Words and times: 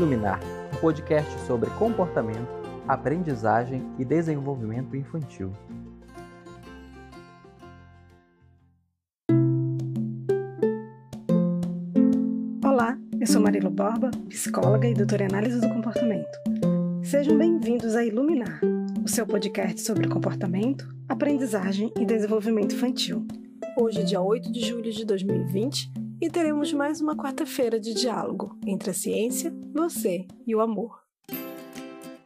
Iluminar, 0.00 0.40
um 0.74 0.80
podcast 0.80 1.30
sobre 1.46 1.68
comportamento, 1.72 2.48
aprendizagem 2.88 3.86
e 3.98 4.04
desenvolvimento 4.04 4.96
infantil. 4.96 5.52
Olá, 12.64 12.96
eu 13.20 13.26
sou 13.26 13.42
Marilo 13.42 13.68
Borba, 13.68 14.10
psicóloga 14.30 14.88
e 14.88 14.94
doutora 14.94 15.24
em 15.24 15.26
análise 15.26 15.60
do 15.60 15.68
comportamento. 15.68 16.38
Sejam 17.02 17.36
bem-vindos 17.36 17.94
a 17.94 18.02
Iluminar, 18.02 18.58
o 19.04 19.08
seu 19.08 19.26
podcast 19.26 19.82
sobre 19.82 20.08
comportamento, 20.08 20.88
aprendizagem 21.10 21.92
e 22.00 22.06
desenvolvimento 22.06 22.74
infantil. 22.74 23.26
Hoje, 23.78 24.02
dia 24.04 24.22
8 24.22 24.50
de 24.50 24.60
julho 24.60 24.90
de 24.90 25.04
2020, 25.04 25.92
e 26.20 26.28
teremos 26.28 26.72
mais 26.72 27.00
uma 27.00 27.16
quarta-feira 27.16 27.80
de 27.80 27.94
diálogo 27.94 28.58
entre 28.66 28.90
a 28.90 28.94
ciência, 28.94 29.52
você 29.72 30.26
e 30.46 30.54
o 30.54 30.60
amor. 30.60 31.09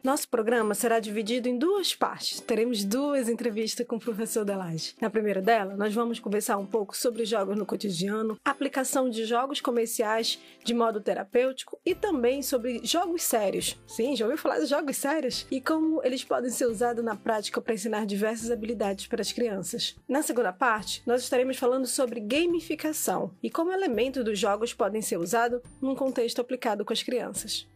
Nosso 0.05 0.29
programa 0.29 0.75
será 0.75 0.99
dividido 0.99 1.49
em 1.49 1.57
duas 1.57 1.95
partes. 1.95 2.39
Teremos 2.39 2.83
duas 2.83 3.27
entrevistas 3.27 3.87
com 3.87 3.95
o 3.95 3.99
professor 3.99 4.45
Delage. 4.45 4.93
Na 5.01 5.09
primeira 5.09 5.41
dela, 5.41 5.75
nós 5.75 5.95
vamos 5.95 6.19
conversar 6.19 6.57
um 6.57 6.65
pouco 6.67 6.95
sobre 6.95 7.25
jogos 7.25 7.57
no 7.57 7.65
cotidiano, 7.65 8.37
aplicação 8.45 9.09
de 9.09 9.25
jogos 9.25 9.59
comerciais 9.59 10.39
de 10.63 10.75
modo 10.75 11.01
terapêutico 11.01 11.79
e 11.83 11.95
também 11.95 12.43
sobre 12.43 12.81
jogos 12.83 13.23
sérios. 13.23 13.81
Sim, 13.87 14.15
já 14.15 14.25
ouviu 14.25 14.37
falar 14.37 14.59
de 14.59 14.67
jogos 14.67 14.95
sérios? 14.95 15.47
E 15.49 15.59
como 15.59 15.99
eles 16.03 16.23
podem 16.23 16.51
ser 16.51 16.67
usados 16.67 17.03
na 17.03 17.15
prática 17.15 17.59
para 17.59 17.73
ensinar 17.73 18.05
diversas 18.05 18.51
habilidades 18.51 19.07
para 19.07 19.23
as 19.23 19.31
crianças. 19.31 19.95
Na 20.07 20.21
segunda 20.21 20.53
parte, 20.53 21.01
nós 21.03 21.23
estaremos 21.23 21.57
falando 21.57 21.87
sobre 21.87 22.19
gamificação 22.19 23.33
e 23.41 23.49
como 23.49 23.71
elementos 23.71 24.23
dos 24.23 24.37
jogos 24.37 24.71
podem 24.71 25.01
ser 25.01 25.17
usados 25.17 25.63
num 25.81 25.95
contexto 25.95 26.41
aplicado 26.41 26.85
com 26.85 26.93
as 26.93 27.01
crianças. 27.01 27.67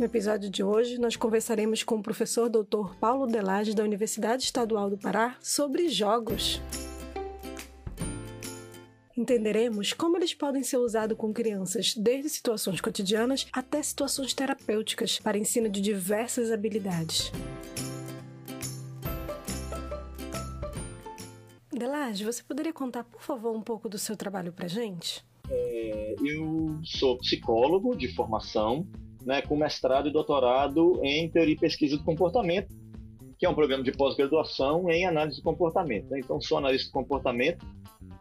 No 0.00 0.06
episódio 0.06 0.48
de 0.48 0.64
hoje, 0.64 0.96
nós 0.96 1.14
conversaremos 1.14 1.82
com 1.82 1.96
o 1.96 2.02
professor 2.02 2.48
Dr. 2.48 2.94
Paulo 2.98 3.26
Delage 3.26 3.74
da 3.74 3.84
Universidade 3.84 4.44
Estadual 4.44 4.88
do 4.88 4.96
Pará 4.96 5.36
sobre 5.42 5.90
jogos. 5.90 6.58
Entenderemos 9.14 9.92
como 9.92 10.16
eles 10.16 10.32
podem 10.32 10.62
ser 10.62 10.78
usados 10.78 11.18
com 11.18 11.34
crianças, 11.34 11.94
desde 11.94 12.30
situações 12.30 12.80
cotidianas 12.80 13.46
até 13.52 13.82
situações 13.82 14.32
terapêuticas, 14.32 15.18
para 15.18 15.36
ensino 15.36 15.68
de 15.68 15.82
diversas 15.82 16.50
habilidades. 16.50 17.30
Delage, 21.70 22.24
você 22.24 22.42
poderia 22.42 22.72
contar, 22.72 23.04
por 23.04 23.20
favor, 23.20 23.54
um 23.54 23.60
pouco 23.60 23.86
do 23.86 23.98
seu 23.98 24.16
trabalho 24.16 24.50
para 24.50 24.66
gente? 24.66 25.22
É, 25.50 26.14
eu 26.24 26.80
sou 26.84 27.18
psicólogo 27.18 27.94
de 27.94 28.08
formação, 28.14 28.88
né, 29.24 29.42
com 29.42 29.56
mestrado 29.56 30.08
e 30.08 30.12
doutorado 30.12 31.00
em 31.02 31.28
teoria 31.28 31.54
e 31.54 31.58
pesquisa 31.58 31.96
do 31.96 32.04
comportamento, 32.04 32.74
que 33.38 33.46
é 33.46 33.48
um 33.48 33.54
programa 33.54 33.82
de 33.82 33.92
pós-graduação 33.92 34.90
em 34.90 35.06
análise 35.06 35.38
do 35.38 35.42
comportamento. 35.42 36.10
Né? 36.10 36.20
Então, 36.20 36.40
sou 36.40 36.58
analista 36.58 36.88
de 36.88 36.92
comportamento. 36.92 37.64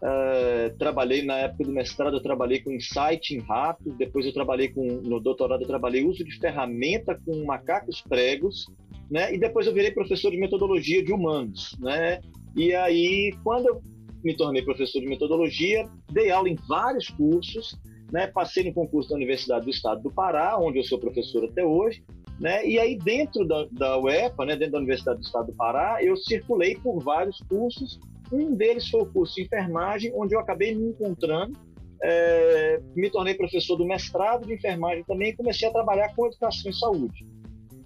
Uh, 0.02 0.78
trabalhei 0.78 1.24
na 1.24 1.40
época 1.40 1.66
do 1.66 1.74
mestrado, 1.74 2.16
eu 2.16 2.24
trabalhei 2.24 2.62
com 2.62 2.72
insight 2.72 3.36
em 3.36 3.40
ratos. 3.40 3.98
Depois, 3.98 4.26
eu 4.26 4.34
trabalhei 4.34 4.70
com 4.70 4.86
no 4.86 5.20
doutorado, 5.20 5.62
eu 5.62 5.68
trabalhei 5.68 6.06
uso 6.06 6.24
de 6.24 6.40
ferramenta 6.40 7.20
com 7.26 7.44
macacos 7.44 8.02
pregos, 8.02 8.66
né? 9.12 9.34
E 9.34 9.38
depois 9.38 9.68
eu 9.68 9.74
virei 9.74 9.92
professor 9.92 10.32
de 10.32 10.38
metodologia 10.38 11.04
de 11.04 11.12
humanos, 11.12 11.76
né? 11.82 12.22
E 12.56 12.74
aí, 12.74 13.34
quando 13.44 13.68
eu 13.68 13.82
me 14.24 14.36
tornei 14.36 14.62
professor 14.62 15.02
de 15.02 15.08
metodologia, 15.08 15.84
dei 16.12 16.32
aula 16.32 16.48
em 16.48 16.56
vários 16.68 17.10
cursos 17.10 17.78
né? 18.12 18.28
Passei 18.28 18.64
no 18.64 18.74
concurso 18.74 19.10
da 19.10 19.16
Universidade 19.16 19.66
do 19.66 19.72
Estado 19.72 20.02
do 20.02 20.12
Pará, 20.12 20.58
onde 20.60 20.80
eu 20.80 20.84
sou 20.84 21.00
professor 21.00 21.46
até 21.46 21.64
hoje, 21.64 22.04
né? 22.40 22.66
E 22.66 22.80
aí 22.80 22.98
dentro 22.98 23.46
da, 23.46 23.66
da 23.72 23.98
UEPA, 24.00 24.46
né, 24.46 24.56
dentro 24.56 24.74
da 24.74 24.78
Universidade 24.80 25.20
do 25.20 25.26
Estado 25.26 25.48
do 25.48 25.54
Pará, 25.54 26.04
eu 26.04 26.16
circulei 26.16 26.76
por 26.76 27.00
vários 27.00 27.40
cursos. 27.50 28.00
Um 28.32 28.56
deles 28.56 28.88
foi 28.90 29.02
o 29.02 29.06
curso 29.06 29.36
de 29.36 29.44
enfermagem, 29.44 30.12
onde 30.16 30.36
eu 30.36 30.40
acabei 30.40 30.74
me 30.74 30.90
encontrando, 30.90 31.58
é, 32.02 32.80
me 32.96 33.10
tornei 33.10 33.34
professor 33.34 33.76
do 33.76 33.86
mestrado 33.86 34.46
de 34.46 34.54
enfermagem 34.54 35.04
também 35.04 35.32
e 35.32 35.36
comecei 35.36 35.68
a 35.68 35.72
trabalhar 35.72 36.16
com 36.16 36.28
educação 36.28 36.72
e 36.72 36.74
saúde. 36.74 37.28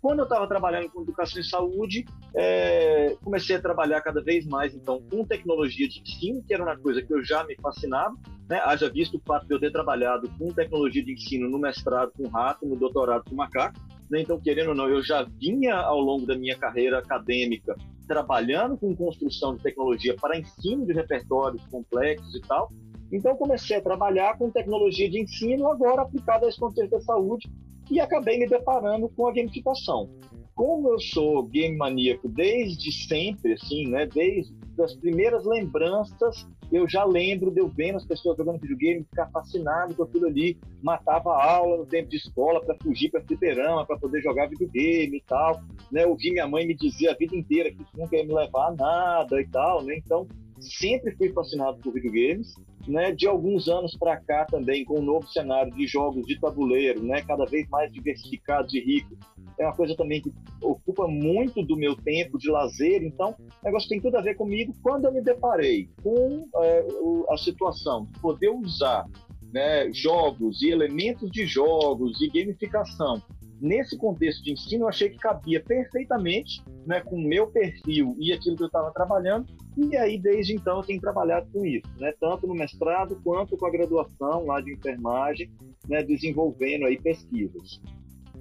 Quando 0.02 0.20
eu 0.20 0.24
estava 0.24 0.46
trabalhando 0.48 0.90
com 0.92 1.02
educação 1.02 1.42
e 1.42 1.46
saúde, 1.46 2.06
é, 2.36 3.16
comecei 3.24 3.56
a 3.56 3.62
trabalhar 3.62 4.02
cada 4.02 4.22
vez 4.22 4.46
mais 4.46 4.76
então 4.76 5.02
com 5.10 5.26
tecnologia 5.26 5.88
de 5.88 6.02
ensino, 6.02 6.44
que 6.44 6.54
era 6.54 6.62
uma 6.62 6.78
coisa 6.78 7.02
que 7.02 7.14
eu 7.14 7.24
já 7.24 7.44
me 7.46 7.56
fascinava, 7.56 8.14
né? 8.50 8.60
haja 8.64 8.90
visto 8.90 9.18
o 9.18 9.22
fato 9.22 9.48
de 9.48 9.54
eu 9.54 9.60
ter 9.60 9.72
trabalhado 9.72 10.30
com 10.38 10.52
tecnologia 10.54 11.04
de 11.04 11.14
ensino 11.14 11.50
no 11.50 11.58
mestrado 11.58 12.12
com 12.16 12.28
rato, 12.28 12.66
no 12.66 12.76
doutorado 12.76 13.24
com 13.30 13.36
macaco. 13.36 13.80
Né? 14.10 14.22
Então, 14.22 14.40
querendo 14.40 14.70
ou 14.70 14.76
não, 14.76 14.88
eu 14.88 15.04
já 15.04 15.24
vinha 15.24 15.76
ao 15.76 16.00
longo 16.00 16.26
da 16.26 16.36
minha 16.36 16.58
carreira 16.58 17.00
acadêmica 17.00 17.76
trabalhando 18.08 18.78
com 18.78 18.96
construção 18.96 19.56
de 19.56 19.64
tecnologia 19.64 20.16
para 20.20 20.38
ensino 20.38 20.86
de 20.86 20.94
repertórios 20.94 21.66
complexos 21.68 22.36
e 22.36 22.42
tal. 22.42 22.70
Então, 23.12 23.36
comecei 23.36 23.78
a 23.78 23.82
trabalhar 23.82 24.38
com 24.38 24.50
tecnologia 24.50 25.10
de 25.10 25.22
ensino 25.22 25.70
agora 25.70 26.02
aplicada 26.02 26.48
esse 26.48 26.60
contexto 26.60 26.92
da 26.92 27.02
saúde 27.02 27.50
e 27.90 28.00
acabei 28.00 28.40
me 28.40 28.48
deparando 28.48 29.10
com 29.10 29.28
a 29.28 29.34
gamificação. 29.34 30.10
Como 30.56 30.90
eu 30.90 31.00
sou 31.00 31.44
game 31.44 31.76
maníaco 31.76 32.30
desde 32.30 32.92
sempre, 32.92 33.54
assim, 33.54 33.88
né, 33.90 34.06
desde 34.06 34.54
as 34.80 34.96
primeiras 34.96 35.46
lembranças, 35.46 36.48
eu 36.74 36.90
já 36.90 37.06
lembro 37.06 37.52
de 37.52 37.60
eu 37.60 37.68
vendo 37.68 37.98
as 37.98 38.06
pessoas 38.06 38.36
jogando 38.36 38.60
videogame, 38.60 39.04
ficar 39.04 39.30
fascinado 39.30 39.94
com 39.94 40.04
aquilo 40.04 40.26
ali, 40.26 40.58
matava 40.82 41.30
a 41.32 41.54
aula 41.56 41.78
no 41.78 41.86
tempo 41.86 42.10
de 42.10 42.18
escola 42.18 42.60
para 42.60 42.76
fugir 42.82 43.12
para 43.12 43.22
fliperama, 43.22 43.86
para 43.86 43.98
poder 43.98 44.22
jogar 44.22 44.50
videogame 44.50 45.18
e 45.18 45.24
tal, 45.28 45.62
né, 45.92 46.06
ouvi 46.06 46.32
minha 46.32 46.48
mãe 46.48 46.66
me 46.66 46.74
dizer 46.74 47.10
a 47.10 47.14
vida 47.14 47.36
inteira 47.36 47.72
que 47.72 47.82
isso 47.82 47.92
nunca 47.96 48.16
ia 48.16 48.26
me 48.26 48.34
levar 48.34 48.70
a 48.70 48.76
nada 48.76 49.40
e 49.40 49.48
tal, 49.48 49.84
né, 49.84 49.96
então 49.98 50.28
sempre 50.60 51.16
fui 51.16 51.32
fascinado 51.32 51.78
por 51.80 51.94
videogames, 51.94 52.56
né? 52.88 53.12
De 53.12 53.28
alguns 53.28 53.68
anos 53.68 53.96
para 53.98 54.18
cá 54.18 54.46
também 54.46 54.86
com 54.86 54.96
o 54.96 55.00
um 55.00 55.04
novo 55.04 55.28
cenário 55.28 55.72
de 55.74 55.86
jogos 55.86 56.26
de 56.26 56.40
tabuleiro, 56.40 57.04
né? 57.04 57.22
Cada 57.22 57.46
vez 57.46 57.68
mais 57.70 57.92
diversificados 57.92 58.74
e 58.74 58.80
ricos. 58.80 59.18
É 59.60 59.66
uma 59.66 59.76
coisa 59.76 59.96
também 59.96 60.22
que 60.22 60.32
ocupa 60.62 61.08
muito 61.08 61.64
do 61.64 61.76
meu 61.76 61.96
tempo 61.96 62.38
de 62.38 62.50
lazer. 62.50 63.04
Então, 63.04 63.36
o 63.40 63.66
negócio 63.66 63.90
tem 63.90 64.02
tudo 64.02 64.18
a 64.18 64.22
ver 64.22 64.36
comigo. 64.36 64.74
Quando 64.82 65.06
eu 65.06 65.14
me 65.14 65.22
deparei 65.22 65.90
com 66.02 66.48
é, 66.58 66.88
a 67.30 67.38
situação 67.38 68.06
de 68.06 68.20
poder 68.20 68.50
usar 68.50 69.08
né, 69.54 69.92
jogos 69.94 70.62
e 70.62 70.70
elementos 70.70 71.30
de 71.32 71.46
jogos 71.46 72.20
e 72.22 72.28
gamificação 72.28 73.22
nesse 73.64 73.98
contexto 73.98 74.44
de 74.44 74.52
ensino, 74.52 74.84
eu 74.84 74.90
achei 74.90 75.10
que 75.10 75.18
cabia 75.18 75.64
perfeitamente 75.64 76.62
né, 76.86 77.00
com 77.00 77.16
o 77.16 77.24
meu 77.24 77.48
perfil 77.48 78.14
e 78.20 78.34
aquilo 78.34 78.58
que 78.58 78.64
eu 78.64 78.68
estava 78.68 78.92
trabalhando, 78.92 79.48
e 79.78 79.96
aí 79.96 80.20
desde 80.20 80.54
então 80.54 80.78
eu 80.78 80.84
tenho 80.84 81.00
trabalhado 81.00 81.48
com 81.50 81.66
isso, 81.66 81.88
né, 81.98 82.14
tanto 82.20 82.46
no 82.46 82.54
mestrado 82.54 83.18
quanto 83.24 83.56
com 83.56 83.66
a 83.66 83.72
graduação 83.72 84.46
lá 84.46 84.60
de 84.60 84.74
enfermagem, 84.74 85.50
né, 85.88 86.04
desenvolvendo 86.04 86.86
aí 86.86 87.00
pesquisas, 87.00 87.80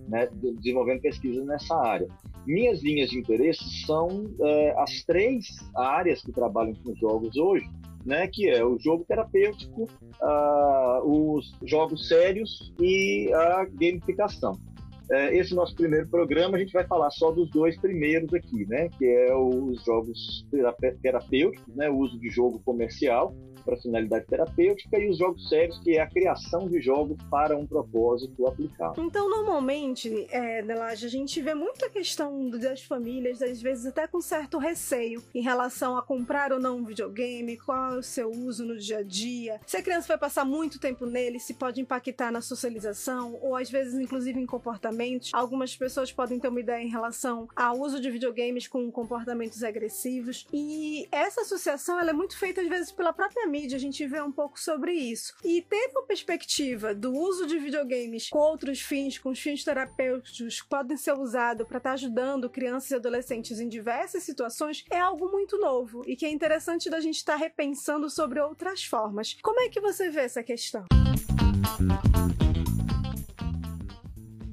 né, 0.09 0.29
desenvolvendo 0.59 1.01
pesquisas 1.01 1.45
nessa 1.47 1.75
área. 1.77 2.09
Minhas 2.47 2.83
linhas 2.83 3.11
de 3.11 3.19
interesse 3.19 3.65
são 3.87 4.27
é, 4.41 4.75
as 4.79 5.03
três 5.05 5.47
áreas 5.77 6.23
que 6.23 6.33
trabalham 6.33 6.75
com 6.75 6.95
jogos 6.97 7.37
hoje, 7.37 7.69
né, 8.05 8.27
que 8.27 8.49
é 8.49 8.65
o 8.65 8.79
jogo 8.79 9.05
terapêutico, 9.05 9.89
os 11.05 11.55
jogos 11.65 12.09
sérios 12.09 12.73
e 12.81 13.31
a 13.33 13.65
gamificação. 13.65 14.59
É, 15.11 15.37
esse 15.37 15.55
nosso 15.55 15.75
primeiro 15.75 16.09
programa 16.09 16.57
a 16.57 16.61
gente 16.61 16.73
vai 16.73 16.87
falar 16.87 17.11
só 17.11 17.31
dos 17.31 17.51
dois 17.51 17.79
primeiros 17.79 18.33
aqui, 18.33 18.67
né? 18.67 18.89
Que 18.97 19.05
é 19.05 19.35
os 19.35 19.85
jogos 19.85 20.47
terapêuticos, 21.03 21.75
né? 21.75 21.91
O 21.91 21.99
uso 21.99 22.19
de 22.19 22.31
jogo 22.31 22.61
comercial 22.65 23.35
para 23.63 23.77
finalidade 23.77 24.27
terapêutica 24.27 24.99
e 24.99 25.09
os 25.09 25.19
jogos 25.19 25.49
sérios, 25.49 25.79
que 25.81 25.97
é 25.97 26.01
a 26.01 26.07
criação 26.07 26.69
de 26.69 26.81
jogos 26.81 27.17
para 27.31 27.57
um 27.57 27.67
propósito 27.67 28.47
aplicado. 28.47 29.01
Então, 29.01 29.29
normalmente, 29.29 30.27
é, 30.31 30.63
Delage, 30.63 31.07
a 31.07 31.09
gente 31.09 31.41
vê 31.41 31.55
muita 31.55 31.89
questão 31.89 32.51
das 32.51 32.83
famílias, 32.83 33.43
às 33.43 33.61
vezes 33.61 33.87
até 33.87 34.07
com 34.07 34.21
certo 34.21 34.59
receio 34.59 35.23
em 35.35 35.43
relação 35.43 35.97
a 35.97 36.03
comprar 36.03 36.53
ou 36.53 36.61
não 36.61 36.79
um 36.79 36.85
videogame, 36.85 37.57
qual 37.57 37.95
é 37.95 37.99
o 37.99 38.03
seu 38.03 38.31
uso 38.31 38.65
no 38.65 38.77
dia 38.77 38.99
a 38.99 39.03
dia, 39.03 39.61
se 39.67 39.77
a 39.77 39.83
criança 39.83 40.09
vai 40.09 40.19
passar 40.19 40.45
muito 40.45 40.79
tempo 40.79 41.07
nele, 41.07 41.39
se 41.39 41.55
pode 41.55 41.81
impactar 41.81 42.31
na 42.31 42.41
socialização 42.41 43.39
ou 43.41 43.57
às 43.57 43.71
vezes 43.71 43.95
inclusive 43.95 44.39
em 44.39 44.47
comportamentos. 44.47 45.31
Algumas 45.33 45.77
pessoas 45.77 46.13
podem 46.13 46.39
ter 46.39 46.49
uma 46.49 46.61
ideia 46.61 46.83
em 46.83 46.89
relação 46.89 47.49
ao 47.55 47.79
uso 47.79 48.01
de 48.01 48.11
videogames 48.11 48.67
com 48.67 48.91
comportamentos 48.91 49.63
agressivos 49.63 50.47
e 50.53 51.07
essa 51.11 51.43
associação 51.43 51.99
ela 51.99 52.11
é 52.11 52.13
muito 52.13 52.37
feita 52.37 52.61
às 52.61 52.69
vezes 52.69 52.93
pela 52.93 53.13
própria 53.13 53.47
mídia 53.53 53.77
a 53.77 53.81
gente 53.81 54.07
vê 54.07 54.21
um 54.23 54.33
pouco 54.33 54.59
sobre 54.59 54.93
isso. 54.95 55.35
E 55.45 55.61
ter 55.61 55.91
uma 55.91 56.07
perspectiva 56.07 56.95
do 56.95 57.13
uso 57.13 57.47
de 57.47 57.59
videogames 57.59 58.31
com 58.31 58.39
outros 58.39 58.81
fins, 58.81 59.19
com 59.19 59.29
os 59.29 59.39
fins 59.39 59.63
terapêuticos, 59.63 60.63
que 60.63 60.69
podem 60.69 60.97
ser 60.97 61.13
usados 61.13 61.67
para 61.69 61.77
estar 61.77 61.91
tá 61.91 61.95
ajudando 61.95 62.49
crianças 62.49 62.91
e 62.91 62.95
adolescentes 62.95 63.61
em 63.61 63.69
diversas 63.69 64.23
situações, 64.23 64.85
é 64.91 64.99
algo 64.99 65.31
muito 65.31 65.59
novo 65.59 66.03
e 66.07 66.17
que 66.17 66.25
é 66.25 66.31
interessante 66.31 66.89
da 66.89 66.99
gente 66.99 67.17
estar 67.17 67.35
tá 67.35 67.39
repensando 67.39 68.09
sobre 68.09 68.41
outras 68.41 68.83
formas. 68.83 69.37
Como 69.43 69.61
é 69.61 69.69
que 69.69 69.81
você 69.81 70.09
vê 70.09 70.21
essa 70.21 70.43
questão? 70.43 70.87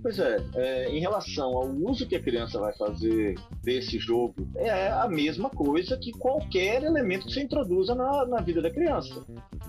Pois 0.02 0.18
é, 0.18 0.38
é, 0.56 0.90
em 0.90 1.00
relação 1.00 1.58
ao 1.58 1.68
uso 1.68 2.08
que 2.08 2.16
a 2.16 2.22
criança 2.22 2.58
vai 2.58 2.74
fazer 2.78 3.36
desse 3.62 4.00
jogo, 4.00 4.34
é 4.56 4.90
a 4.90 5.08
mesma 5.10 5.50
coisa 5.50 5.98
que 5.98 6.12
qualquer 6.12 6.84
elemento 6.84 7.26
que 7.26 7.34
você 7.34 7.42
introduza 7.42 7.94
na, 7.94 8.26
na 8.26 8.42
vida 8.42 8.62
da 8.62 8.72
criança. 8.72 9.26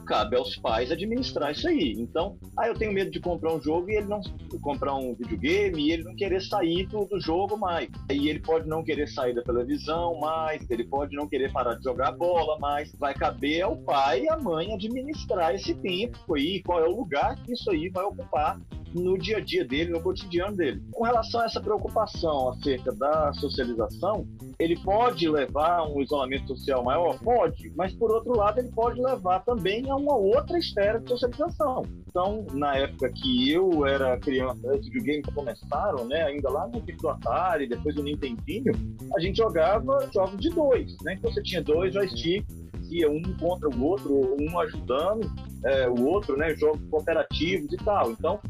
Cabe 0.07 0.37
aos 0.37 0.57
pais 0.57 0.93
administrar 0.93 1.51
isso 1.51 1.69
aí. 1.69 1.93
Então, 1.99 2.39
ah, 2.57 2.69
eu 2.69 2.75
tenho 2.75 2.93
medo 2.93 3.11
de 3.11 3.21
comprar 3.21 3.53
um 3.53 3.61
jogo 3.61 3.91
e 3.91 3.97
ele 3.97 4.07
não 4.07 4.21
comprar 4.61 4.95
um 4.95 5.15
videogame 5.15 5.83
e 5.83 5.93
ele 5.93 6.05
não 6.05 6.15
querer 6.15 6.41
sair 6.41 6.87
do, 6.87 7.05
do 7.05 7.21
jogo 7.21 7.57
mais. 7.57 7.89
Aí 8.09 8.29
ele 8.29 8.41
pode 8.41 8.69
não 8.69 8.85
querer 8.85 9.09
sair 9.09 9.35
da 9.35 9.43
televisão 9.43 10.19
mais, 10.21 10.69
ele 10.71 10.85
pode 10.85 11.15
não 11.17 11.29
querer 11.29 11.53
parar 11.53 11.75
de 11.75 11.83
jogar 11.83 12.13
bola 12.13 12.57
mais. 12.59 12.93
Vai 12.99 13.15
caber 13.15 13.63
ao 13.63 13.77
pai 13.77 14.23
e 14.23 14.29
à 14.29 14.37
mãe 14.37 14.73
administrar 14.75 15.55
esse 15.55 15.75
tempo 15.75 16.35
aí, 16.35 16.63
qual 16.63 16.81
é 16.81 16.89
o 16.89 16.97
lugar 16.97 17.35
que 17.43 17.53
isso 17.53 17.71
aí 17.71 17.89
vai 17.89 18.05
ocupar 18.05 18.61
no 18.95 19.19
dia 19.19 19.39
a 19.39 19.41
dia 19.41 19.65
dele, 19.65 19.91
no 19.91 20.03
cotidiano 20.03 20.57
dele. 20.57 20.83
Com 20.93 21.05
relação 21.05 21.41
a 21.41 21.45
essa 21.45 21.61
preocupação 21.61 22.51
acerca 22.51 22.93
da 22.93 23.33
socialização, 23.35 24.27
ele 24.59 24.77
pode 24.81 25.29
levar 25.29 25.79
a 25.79 25.89
um 25.89 26.01
isolamento 26.01 26.49
social 26.49 26.85
maior? 26.85 27.19
Pode, 27.19 27.73
mas 27.77 27.93
por 27.95 28.11
outro 28.11 28.37
lado, 28.37 28.59
ele 28.59 28.71
pode 28.71 29.01
levar 29.01 29.41
também 29.41 29.89
a 29.89 29.97
uma 29.97 30.17
outra 30.17 30.59
esfera 30.59 31.01
de 31.01 31.09
socialização. 31.09 31.83
Então, 32.09 32.45
na 32.53 32.77
época 32.77 33.11
que 33.11 33.51
eu 33.51 33.87
era 33.87 34.19
criança, 34.19 34.61
os 34.67 34.89
videogames 34.89 35.33
começaram, 35.33 36.05
né, 36.07 36.25
ainda 36.25 36.51
lá 36.51 36.67
no 36.67 36.81
do 36.81 37.09
Atari, 37.09 37.69
depois 37.69 37.95
do 37.95 38.03
Nintendinho, 38.03 38.73
a 39.17 39.21
gente 39.21 39.37
jogava 39.37 40.09
jogos 40.13 40.39
de 40.41 40.51
dois, 40.51 40.97
né? 41.03 41.15
Então 41.15 41.33
você 41.33 41.43
tinha 41.43 41.63
dois 41.63 41.95
joysticks, 41.95 42.55
ia 42.91 43.09
um 43.09 43.23
contra 43.39 43.69
o 43.69 43.85
outro, 43.85 44.37
um 44.41 44.59
ajudando 44.59 45.31
é, 45.65 45.89
o 45.89 46.05
outro, 46.05 46.37
né? 46.37 46.55
Jogos 46.57 46.81
cooperativos 46.91 47.73
e 47.73 47.77
tal. 47.77 48.11
Então, 48.11 48.41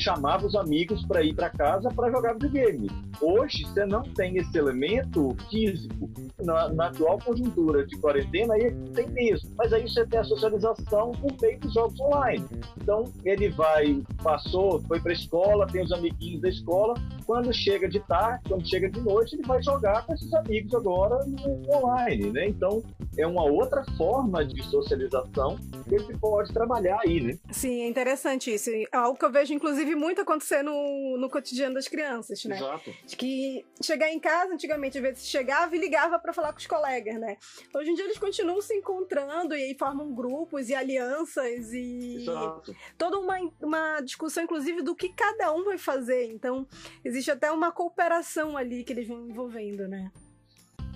chamava 0.00 0.46
os 0.46 0.54
amigos 0.54 1.04
para 1.06 1.22
ir 1.22 1.34
para 1.34 1.50
casa 1.50 1.88
para 1.90 2.10
jogar 2.10 2.34
videogame. 2.34 2.90
Hoje, 3.20 3.64
você 3.64 3.84
não 3.84 4.02
tem 4.02 4.36
esse 4.36 4.56
elemento 4.56 5.36
físico. 5.50 6.10
Na, 6.42 6.68
na, 6.70 6.86
atual 6.86 7.18
conjuntura 7.18 7.86
de 7.86 7.96
quarentena, 7.98 8.54
aí 8.54 8.72
tem 8.94 9.08
mesmo. 9.10 9.50
Mas 9.56 9.72
aí 9.72 9.82
você 9.82 10.06
tem 10.06 10.18
a 10.18 10.24
socialização 10.24 11.12
por 11.12 11.34
meio 11.40 11.60
dos 11.60 11.74
jogos 11.74 12.00
online. 12.00 12.44
Então, 12.80 13.04
ele 13.24 13.50
vai, 13.50 14.02
passou, 14.22 14.80
foi 14.88 15.00
para 15.00 15.12
a 15.12 15.14
escola, 15.14 15.66
tem 15.66 15.82
os 15.82 15.92
amiguinhos 15.92 16.40
da 16.40 16.48
escola. 16.48 16.94
Quando 17.26 17.52
chega 17.52 17.88
de 17.88 18.00
tarde, 18.00 18.42
quando 18.48 18.68
chega 18.68 18.90
de 18.90 19.00
noite, 19.00 19.36
ele 19.36 19.46
vai 19.46 19.62
jogar 19.62 20.06
com 20.06 20.14
esses 20.14 20.32
amigos 20.32 20.74
agora 20.74 21.24
no 21.26 21.76
online, 21.76 22.30
né? 22.30 22.48
Então, 22.48 22.82
é 23.18 23.26
uma 23.26 23.44
outra 23.44 23.84
forma 23.96 24.44
de 24.44 24.62
socialização 24.64 25.56
ele 25.94 26.18
pode 26.18 26.52
trabalhar 26.52 27.00
aí, 27.02 27.20
né? 27.20 27.38
Sim, 27.50 27.82
é 27.82 27.88
interessante 27.88 28.52
isso. 28.52 28.70
É 28.70 28.86
algo 28.92 29.18
que 29.18 29.24
eu 29.24 29.30
vejo, 29.30 29.52
inclusive, 29.52 29.94
muito 29.94 30.20
acontecer 30.20 30.62
no, 30.62 31.16
no 31.18 31.28
cotidiano 31.28 31.74
das 31.74 31.88
crianças, 31.88 32.44
né? 32.44 32.56
Exato. 32.56 32.92
Que 33.16 33.64
chegar 33.82 34.10
em 34.10 34.18
casa, 34.18 34.54
antigamente, 34.54 34.98
às 34.98 35.02
vezes 35.02 35.26
chegava 35.26 35.74
e 35.74 35.78
ligava 35.78 36.18
para 36.18 36.32
falar 36.32 36.52
com 36.52 36.58
os 36.58 36.66
colegas, 36.66 37.18
né? 37.18 37.36
Hoje 37.74 37.90
em 37.90 37.94
dia 37.94 38.04
eles 38.04 38.18
continuam 38.18 38.60
se 38.60 38.74
encontrando 38.74 39.54
e 39.54 39.62
aí 39.62 39.76
formam 39.78 40.12
grupos 40.14 40.68
e 40.68 40.74
alianças 40.74 41.72
e 41.72 42.22
Exato. 42.22 42.74
toda 42.96 43.18
uma, 43.18 43.38
uma 43.60 44.00
discussão, 44.00 44.44
inclusive, 44.44 44.82
do 44.82 44.94
que 44.94 45.08
cada 45.10 45.52
um 45.52 45.64
vai 45.64 45.78
fazer. 45.78 46.26
Então, 46.26 46.66
existe 47.04 47.30
até 47.30 47.50
uma 47.50 47.72
cooperação 47.72 48.56
ali 48.56 48.84
que 48.84 48.92
eles 48.92 49.06
vão 49.06 49.28
envolvendo, 49.28 49.88
né? 49.88 50.10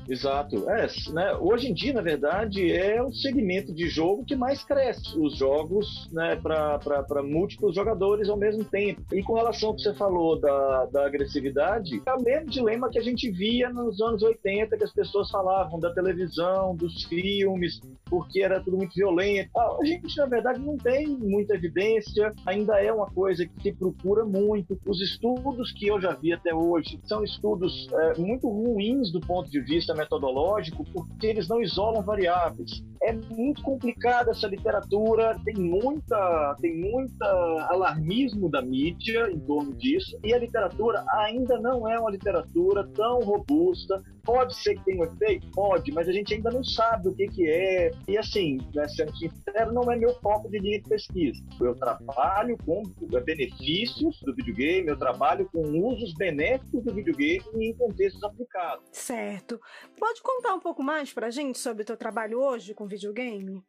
Exato. 0.08 0.68
É, 0.70 0.86
né, 1.12 1.34
hoje 1.40 1.68
em 1.68 1.74
dia, 1.74 1.92
na 1.92 2.02
verdade, 2.02 2.70
é 2.72 3.02
o 3.02 3.12
segmento 3.12 3.72
de 3.72 3.88
jogo 3.88 4.24
que 4.24 4.36
mais 4.36 4.62
cresce. 4.62 5.18
Os 5.18 5.36
jogos 5.36 6.08
né, 6.12 6.36
para 6.36 7.22
múltiplos 7.22 7.74
jogadores 7.74 8.28
ao 8.28 8.36
mesmo 8.36 8.64
tempo. 8.64 9.02
E 9.12 9.22
com 9.22 9.34
relação 9.34 9.70
ao 9.70 9.76
que 9.76 9.82
você 9.82 9.94
falou 9.94 10.38
da, 10.38 10.86
da 10.86 11.06
agressividade, 11.06 12.02
é 12.04 12.12
o 12.12 12.22
mesmo 12.22 12.50
dilema 12.50 12.90
que 12.90 12.98
a 12.98 13.02
gente 13.02 13.30
via 13.30 13.70
nos 13.70 14.00
anos 14.00 14.22
80, 14.22 14.76
que 14.76 14.84
as 14.84 14.92
pessoas 14.92 15.30
falavam 15.30 15.78
da 15.80 15.92
televisão, 15.92 16.76
dos 16.76 17.04
filmes, 17.04 17.80
porque 18.04 18.42
era 18.42 18.60
tudo 18.60 18.76
muito 18.76 18.94
violento. 18.94 19.50
A 19.56 19.84
gente, 19.84 20.16
na 20.16 20.26
verdade, 20.26 20.60
não 20.60 20.76
tem 20.76 21.06
muita 21.06 21.54
evidência, 21.54 22.32
ainda 22.46 22.80
é 22.80 22.92
uma 22.92 23.06
coisa 23.06 23.46
que 23.46 23.62
se 23.62 23.72
procura 23.72 24.24
muito. 24.24 24.78
Os 24.86 25.00
estudos 25.00 25.72
que 25.72 25.86
eu 25.86 26.00
já 26.00 26.12
vi 26.12 26.32
até 26.32 26.54
hoje 26.54 27.00
são 27.04 27.24
estudos 27.24 27.88
é, 27.92 28.18
muito 28.18 28.48
ruins 28.48 29.10
do 29.10 29.20
ponto 29.20 29.50
de 29.50 29.60
vista 29.60 29.93
metodológico 29.94 30.84
porque 30.92 31.26
eles 31.26 31.48
não 31.48 31.60
isolam 31.60 32.02
variáveis. 32.02 32.84
É 33.02 33.12
muito 33.12 33.62
complicada 33.62 34.30
essa 34.30 34.46
literatura, 34.46 35.38
tem 35.44 35.54
muita, 35.56 36.56
tem 36.60 36.76
muita 36.76 37.26
alarmismo 37.68 38.50
da 38.50 38.62
mídia 38.62 39.30
em 39.30 39.38
torno 39.40 39.74
disso, 39.74 40.18
e 40.24 40.32
a 40.32 40.38
literatura 40.38 41.04
ainda 41.10 41.58
não 41.60 41.88
é 41.88 41.98
uma 41.98 42.10
literatura 42.10 42.86
tão 42.94 43.20
robusta. 43.20 44.02
Pode 44.24 44.54
ser 44.56 44.76
que 44.76 44.84
tenha 44.84 45.02
um 45.02 45.04
efeito? 45.04 45.50
Pode, 45.52 45.92
mas 45.92 46.08
a 46.08 46.12
gente 46.12 46.34
ainda 46.34 46.50
não 46.50 46.64
sabe 46.64 47.08
o 47.08 47.14
que, 47.14 47.26
que 47.28 47.48
é. 47.48 47.90
E 48.08 48.16
assim, 48.16 48.58
né, 48.74 48.88
sendo 48.88 49.14
sincero, 49.16 49.72
não 49.72 49.90
é 49.90 49.96
meu 49.96 50.14
foco 50.20 50.48
de 50.50 50.58
linha 50.58 50.80
de 50.80 50.88
pesquisa. 50.88 51.44
Eu 51.60 51.74
trabalho 51.74 52.56
com 52.64 52.82
benefícios 53.24 54.20
do 54.22 54.34
videogame, 54.34 54.88
eu 54.88 54.98
trabalho 54.98 55.48
com 55.52 55.60
usos 55.60 56.14
benéficos 56.14 56.82
do 56.84 56.94
videogame 56.94 57.44
em 57.56 57.74
contextos 57.74 58.22
aplicados. 58.22 58.84
Certo. 58.92 59.60
Pode 59.98 60.22
contar 60.22 60.54
um 60.54 60.60
pouco 60.60 60.82
mais 60.82 61.12
para 61.12 61.26
a 61.26 61.30
gente 61.30 61.58
sobre 61.58 61.82
o 61.82 61.86
teu 61.86 61.96
trabalho 61.96 62.40
hoje 62.40 62.74
com 62.74 62.86
videogame? 62.86 63.62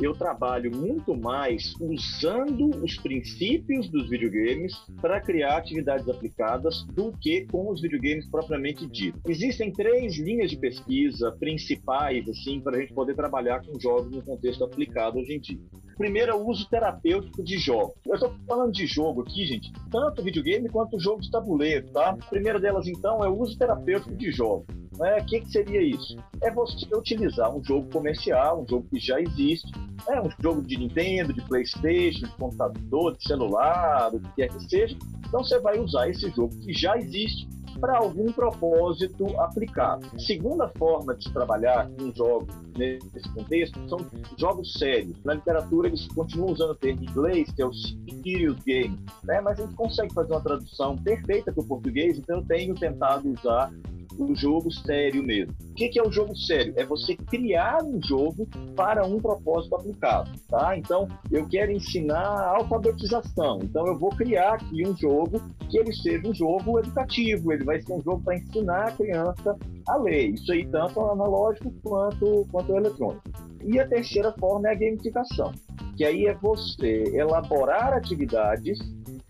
Eu 0.00 0.12
trabalho 0.12 0.70
muito 0.74 1.16
mais 1.16 1.74
usando 1.80 2.70
os 2.82 2.96
princípios 2.98 3.88
dos 3.88 4.08
videogames 4.08 4.74
para 5.00 5.20
criar 5.20 5.56
atividades 5.56 6.08
aplicadas 6.08 6.84
do 6.92 7.12
que 7.12 7.46
com 7.46 7.70
os 7.70 7.80
videogames 7.80 8.28
propriamente 8.28 8.86
dito. 8.86 9.18
Existem 9.26 9.72
três 9.72 10.18
linhas 10.18 10.50
de 10.50 10.58
pesquisa 10.58 11.32
principais 11.32 12.28
assim 12.28 12.60
para 12.60 12.76
a 12.76 12.80
gente 12.80 12.92
poder 12.92 13.14
trabalhar 13.14 13.64
com 13.64 13.78
jogos 13.80 14.10
no 14.10 14.22
contexto 14.22 14.64
aplicado 14.64 15.18
hoje 15.18 15.34
em 15.34 15.40
dia. 15.40 15.58
Primeiro 15.96 16.32
é 16.32 16.34
o 16.34 16.46
uso 16.46 16.68
terapêutico 16.68 17.42
de 17.42 17.56
jogos. 17.56 17.94
Eu 18.06 18.14
estou 18.14 18.34
falando 18.46 18.72
de 18.72 18.86
jogo 18.86 19.22
aqui, 19.22 19.46
gente, 19.46 19.72
tanto 19.90 20.22
videogame 20.22 20.68
quanto 20.68 21.00
jogos 21.00 21.24
de 21.24 21.32
tabuleiro, 21.32 21.88
tá? 21.90 22.10
A 22.10 22.16
primeira 22.16 22.60
delas, 22.60 22.86
então, 22.86 23.24
é 23.24 23.28
o 23.28 23.40
uso 23.40 23.56
terapêutico 23.56 24.14
de 24.14 24.30
jogos. 24.30 24.66
O 24.98 25.24
que, 25.26 25.40
que 25.40 25.50
seria 25.50 25.82
isso? 25.82 26.16
É 26.42 26.50
você 26.50 26.86
utilizar 26.94 27.54
um 27.54 27.62
jogo 27.62 27.90
comercial, 27.90 28.62
um 28.62 28.68
jogo 28.68 28.86
que 28.90 28.98
já 28.98 29.20
existe, 29.20 29.70
é 30.08 30.20
um 30.20 30.30
jogo 30.40 30.62
de 30.62 30.76
Nintendo, 30.76 31.32
de 31.32 31.42
PlayStation, 31.42 32.26
de 32.26 32.32
computador, 32.32 33.16
de 33.16 33.24
celular, 33.24 34.14
o 34.14 34.20
que 34.20 34.34
quer 34.36 34.48
que 34.48 34.68
seja. 34.68 34.96
Então 35.26 35.42
você 35.42 35.58
vai 35.58 35.78
usar 35.78 36.08
esse 36.08 36.30
jogo 36.30 36.56
que 36.60 36.72
já 36.72 36.96
existe 36.96 37.48
para 37.80 37.98
algum 37.98 38.32
propósito 38.32 39.26
aplicado. 39.38 40.06
Segunda 40.18 40.68
forma 40.78 41.14
de 41.14 41.30
trabalhar 41.30 41.88
com 41.90 42.12
jogos 42.14 42.54
nesse 42.76 43.28
contexto 43.34 43.88
são 43.88 43.98
jogos 44.38 44.72
sérios. 44.74 45.16
Na 45.24 45.34
literatura 45.34 45.88
eles 45.88 46.06
continuam 46.08 46.52
usando 46.52 46.70
o 46.70 46.74
termo 46.74 47.02
inglês, 47.02 47.50
que 47.52 47.62
é 47.62 47.66
o 47.66 47.72
serious 47.72 48.58
game, 48.64 48.98
né? 49.24 49.40
mas 49.40 49.58
a 49.60 49.64
gente 49.64 49.74
consegue 49.74 50.12
fazer 50.14 50.32
uma 50.32 50.40
tradução 50.40 50.96
perfeita 50.96 51.52
para 51.52 51.62
o 51.62 51.66
português, 51.66 52.18
então 52.18 52.38
eu 52.38 52.44
tenho 52.44 52.74
tentado 52.74 53.30
usar 53.30 53.70
o 54.18 54.34
jogo 54.34 54.70
sério 54.70 55.22
mesmo. 55.22 55.54
O 55.70 55.74
que, 55.74 55.88
que 55.88 55.98
é 55.98 56.02
o 56.02 56.10
jogo 56.10 56.34
sério? 56.36 56.72
É 56.76 56.84
você 56.84 57.16
criar 57.16 57.82
um 57.82 58.00
jogo 58.02 58.48
para 58.74 59.06
um 59.06 59.20
propósito 59.20 59.76
aplicado, 59.76 60.30
tá? 60.48 60.76
Então, 60.76 61.08
eu 61.30 61.46
quero 61.48 61.72
ensinar 61.72 62.54
alfabetização. 62.56 63.60
Então, 63.62 63.86
eu 63.86 63.98
vou 63.98 64.10
criar 64.10 64.54
aqui 64.54 64.86
um 64.86 64.96
jogo 64.96 65.40
que 65.68 65.78
ele 65.78 65.92
seja 65.92 66.28
um 66.28 66.34
jogo 66.34 66.78
educativo. 66.78 67.52
Ele 67.52 67.64
vai 67.64 67.80
ser 67.80 67.92
um 67.92 68.02
jogo 68.02 68.22
para 68.22 68.36
ensinar 68.36 68.88
a 68.88 68.92
criança 68.92 69.56
a 69.88 69.96
ler. 69.96 70.30
Isso 70.30 70.50
aí 70.52 70.66
tanto 70.66 71.00
analógico 71.00 71.72
quanto 71.82 72.46
quanto 72.50 72.76
eletrônico. 72.76 73.22
E 73.64 73.78
a 73.78 73.88
terceira 73.88 74.32
forma 74.38 74.68
é 74.68 74.72
a 74.72 74.74
gamificação, 74.74 75.52
que 75.96 76.04
aí 76.04 76.26
é 76.26 76.34
você 76.34 77.04
elaborar 77.14 77.92
atividades 77.94 78.78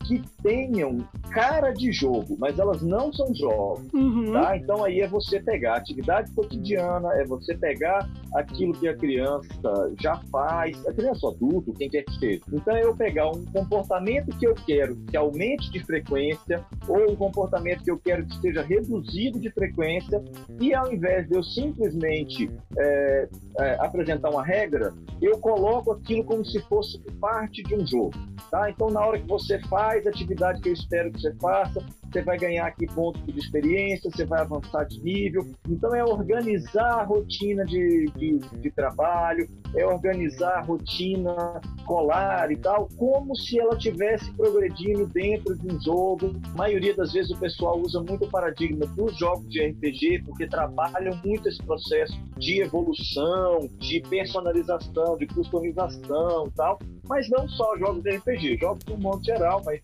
que 0.06 0.22
tenham 0.42 0.98
cara 1.30 1.72
de 1.72 1.92
jogo, 1.92 2.36
mas 2.38 2.58
elas 2.58 2.82
não 2.82 3.12
são 3.12 3.34
jogos, 3.34 3.86
uhum. 3.92 4.32
tá? 4.32 4.56
Então 4.56 4.84
aí 4.84 5.00
é 5.00 5.08
você 5.08 5.40
pegar 5.40 5.74
a 5.74 5.76
atividade 5.78 6.32
cotidiana, 6.32 7.12
é 7.14 7.24
você 7.24 7.56
pegar 7.56 8.08
aquilo 8.34 8.72
que 8.72 8.88
a 8.88 8.96
criança 8.96 9.92
já 10.00 10.20
faz, 10.30 10.86
a 10.86 10.92
criança 10.92 11.28
adulto, 11.28 11.72
quem 11.74 11.88
quer 11.88 12.02
que 12.04 12.18
seja. 12.18 12.42
Então 12.52 12.76
eu 12.76 12.94
pegar 12.94 13.30
um 13.30 13.44
comportamento 13.46 14.36
que 14.38 14.46
eu 14.46 14.54
quero 14.54 14.96
que 14.96 15.16
aumente 15.16 15.70
de 15.70 15.84
frequência 15.84 16.64
ou 16.88 17.12
um 17.12 17.16
comportamento 17.16 17.82
que 17.82 17.90
eu 17.90 17.98
quero 17.98 18.24
que 18.26 18.34
esteja 18.34 18.62
reduzido 18.62 19.38
de 19.38 19.50
frequência 19.50 20.22
e 20.60 20.74
ao 20.74 20.92
invés 20.92 21.28
de 21.28 21.36
eu 21.36 21.42
simplesmente 21.42 22.50
é, 22.78 23.28
é, 23.58 23.76
apresentar 23.80 24.30
uma 24.30 24.44
regra, 24.44 24.94
eu 25.20 25.38
coloco 25.38 25.92
aquilo 25.92 26.24
como 26.24 26.44
se 26.44 26.60
fosse 26.62 26.98
parte 27.20 27.62
de 27.62 27.74
um 27.74 27.86
jogo. 27.86 28.12
Tá? 28.50 28.70
Então, 28.70 28.88
na 28.90 29.04
hora 29.04 29.18
que 29.18 29.26
você 29.26 29.58
faz 29.60 29.95
a 30.04 30.10
atividade 30.10 30.60
que 30.60 30.68
eu 30.68 30.72
espero 30.72 31.12
que 31.12 31.20
você 31.20 31.34
faça, 31.36 31.84
você 32.10 32.22
vai 32.22 32.38
ganhar 32.38 32.66
aqui 32.66 32.86
pontos 32.86 33.22
de 33.24 33.38
experiência, 33.38 34.10
você 34.10 34.24
vai 34.24 34.40
avançar 34.40 34.84
de 34.84 35.00
nível. 35.02 35.46
Então, 35.68 35.94
é 35.94 36.04
organizar 36.04 37.00
a 37.00 37.04
rotina 37.04 37.64
de, 37.64 38.06
de, 38.16 38.38
de 38.38 38.70
trabalho, 38.70 39.48
é 39.74 39.84
organizar 39.86 40.58
a 40.58 40.60
rotina 40.62 41.60
escolar 41.78 42.50
e 42.50 42.56
tal, 42.56 42.88
como 42.96 43.34
se 43.36 43.58
ela 43.58 43.76
tivesse 43.76 44.32
progredindo 44.32 45.06
dentro 45.06 45.56
de 45.56 45.74
um 45.74 45.80
jogo. 45.80 46.34
A 46.54 46.56
maioria 46.56 46.94
das 46.94 47.12
vezes 47.12 47.30
o 47.30 47.38
pessoal 47.38 47.80
usa 47.80 48.02
muito 48.02 48.24
o 48.24 48.30
paradigma 48.30 48.86
dos 48.86 49.16
jogos 49.18 49.48
de 49.50 49.62
RPG, 49.62 50.22
porque 50.24 50.46
trabalham 50.46 51.18
muito 51.24 51.48
esse 51.48 51.62
processo 51.62 52.18
de 52.38 52.62
evolução, 52.62 53.68
de 53.78 54.00
personalização, 54.08 55.16
de 55.16 55.26
customização 55.26 56.46
e 56.46 56.50
tal, 56.52 56.78
mas 57.08 57.28
não 57.28 57.48
só 57.48 57.76
jogos 57.78 58.02
de 58.02 58.16
RPG, 58.16 58.58
jogos 58.58 58.84
de 58.84 58.92
um 58.92 58.98
modo 58.98 59.24
geral, 59.24 59.62
mas 59.64 59.80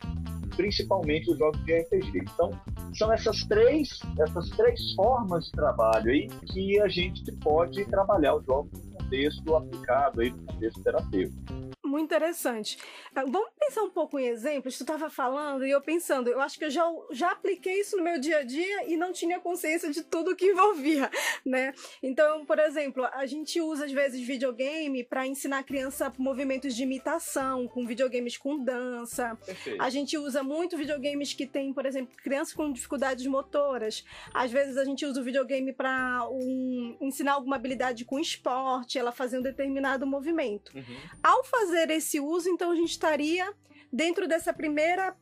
principalmente 0.57 1.31
os 1.31 1.38
jogos 1.38 1.62
de 1.64 1.79
RPG. 1.79 2.19
Então, 2.19 2.50
são 2.95 3.12
essas 3.12 3.45
três, 3.45 4.00
essas 4.21 4.50
três 4.50 4.95
formas 4.95 5.47
de 5.47 5.52
trabalho 5.52 6.11
aí 6.11 6.29
que 6.47 6.81
a 6.81 6.88
gente 6.88 7.31
pode 7.37 7.85
trabalhar 7.87 8.37
os 8.37 8.45
jogos 8.45 8.71
no 8.73 8.99
contexto 8.99 9.57
aplicado 9.57 10.21
aí, 10.21 10.31
no 10.31 10.45
contexto 10.45 10.83
terapêutico 10.83 11.62
muito 11.93 12.07
interessante. 12.07 12.79
Vamos 13.14 13.50
pensar 13.64 13.83
um 13.83 13.90
pouco 13.90 14.19
em 14.19 14.26
exemplos. 14.26 14.76
Tu 14.76 14.83
estava 14.83 15.11
falando 15.11 15.66
e 15.66 15.71
eu 15.71 15.81
pensando, 15.81 16.28
eu 16.28 16.40
acho 16.40 16.59
que 16.59 16.64
eu 16.64 16.71
já, 16.71 16.85
já 17.11 17.31
apliquei 17.33 17.81
isso 17.81 17.97
no 17.97 18.02
meu 18.02 18.19
dia 18.21 18.38
a 18.38 18.42
dia 18.42 18.87
e 18.88 18.97
não 18.97 19.12
tinha 19.12 19.40
consciência 19.40 19.90
de 19.90 20.02
tudo 20.02 20.37
que 20.37 20.47
envolvia, 20.47 21.11
né? 21.45 21.75
Então, 22.02 22.45
por 22.45 22.59
exemplo, 22.59 23.04
a 23.12 23.26
gente 23.26 23.61
usa 23.61 23.85
às 23.85 23.92
vezes 23.92 24.21
videogame 24.21 25.02
para 25.04 25.26
ensinar 25.26 25.59
a 25.59 25.62
criança 25.62 26.12
movimentos 26.19 26.75
de 26.75 26.83
imitação, 26.83 27.66
com 27.66 27.87
videogames 27.87 28.37
com 28.37 28.62
dança. 28.62 29.37
Perfeito. 29.45 29.83
A 29.83 29.90
gente 29.90 30.16
usa 30.16 30.42
muito 30.42 30.76
videogames 30.76 31.33
que 31.33 31.47
tem, 31.47 31.73
por 31.73 31.87
exemplo, 31.87 32.16
crianças 32.16 32.54
com 32.54 32.73
dificuldades 32.73 33.26
motoras. 33.26 34.04
Às 34.33 34.50
vezes 34.50 34.76
a 34.76 34.85
gente 34.85 35.04
usa 35.04 35.21
o 35.21 35.25
videogame 35.25 35.73
para 35.73 36.28
um, 36.31 36.97
ensinar 37.00 37.33
alguma 37.33 37.57
habilidade 37.57 38.04
com 38.04 38.19
esporte, 38.19 38.99
ela 38.99 39.11
fazer 39.11 39.38
um 39.38 39.42
determinado 39.42 40.07
movimento. 40.07 40.73
Uhum. 40.75 40.97
Ao 41.23 41.42
fazer 41.45 41.62
fazer 41.73 41.90
esse 41.90 42.21
uso, 42.21 42.49
então 42.49 42.71
a 42.71 42.76
gente 42.76 42.90
estaria 42.90 43.52
dentro 43.93 44.27
dessa 44.27 44.53
primeira 44.53 45.15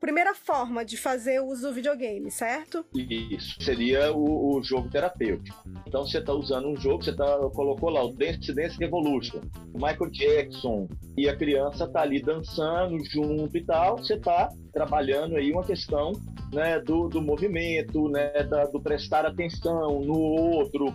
primeira 0.00 0.34
forma 0.34 0.84
de 0.84 0.96
fazer 0.96 1.40
uso 1.40 1.68
do 1.68 1.74
videogame, 1.74 2.30
certo? 2.30 2.86
Isso. 2.94 3.62
Seria 3.62 4.12
o, 4.12 4.56
o 4.56 4.62
jogo 4.62 4.88
terapêutico. 4.88 5.56
Então 5.86 6.06
você 6.06 6.18
está 6.18 6.32
usando 6.32 6.68
um 6.68 6.76
jogo, 6.76 7.04
você 7.04 7.14
tá, 7.14 7.38
colocou 7.50 7.90
lá 7.90 8.02
o 8.04 8.12
Dance 8.12 8.52
Dance 8.54 8.78
Revolution, 8.78 9.40
Michael 9.74 10.10
Jackson, 10.10 10.88
e 11.16 11.28
a 11.28 11.36
criança 11.36 11.84
está 11.84 12.00
ali 12.00 12.22
dançando 12.22 12.98
junto 13.04 13.56
e 13.56 13.64
tal, 13.64 13.98
você 13.98 14.14
está 14.14 14.48
trabalhando 14.72 15.36
aí 15.36 15.52
uma 15.52 15.64
questão 15.64 16.12
né, 16.52 16.80
do, 16.80 17.08
do 17.08 17.20
movimento, 17.20 18.08
né, 18.08 18.30
da, 18.44 18.64
do 18.64 18.80
prestar 18.80 19.26
atenção 19.26 20.00
no 20.00 20.18
outro, 20.18 20.86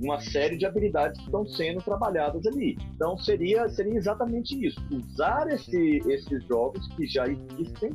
uma 0.00 0.20
série 0.20 0.56
de 0.56 0.66
habilidades 0.66 1.18
que 1.18 1.26
estão 1.26 1.46
sendo 1.46 1.80
trabalhadas 1.82 2.46
ali. 2.46 2.76
Então 2.94 3.16
seria, 3.18 3.68
seria 3.68 3.94
exatamente 3.94 4.54
isso, 4.66 4.80
usar 4.90 5.48
esse, 5.48 5.98
esses 6.06 6.44
jogos 6.44 6.86
que 6.94 7.06
já 7.06 7.26
existem 7.26 7.92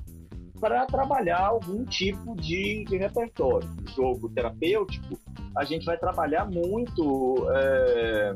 para 0.59 0.85
trabalhar 0.85 1.47
algum 1.47 1.83
tipo 1.85 2.35
de, 2.35 2.85
de 2.85 2.97
repertório. 2.97 3.67
jogo 3.95 4.29
terapêutico, 4.29 5.19
a 5.57 5.63
gente 5.63 5.85
vai 5.85 5.97
trabalhar 5.97 6.45
muito 6.45 7.47
é, 7.51 8.35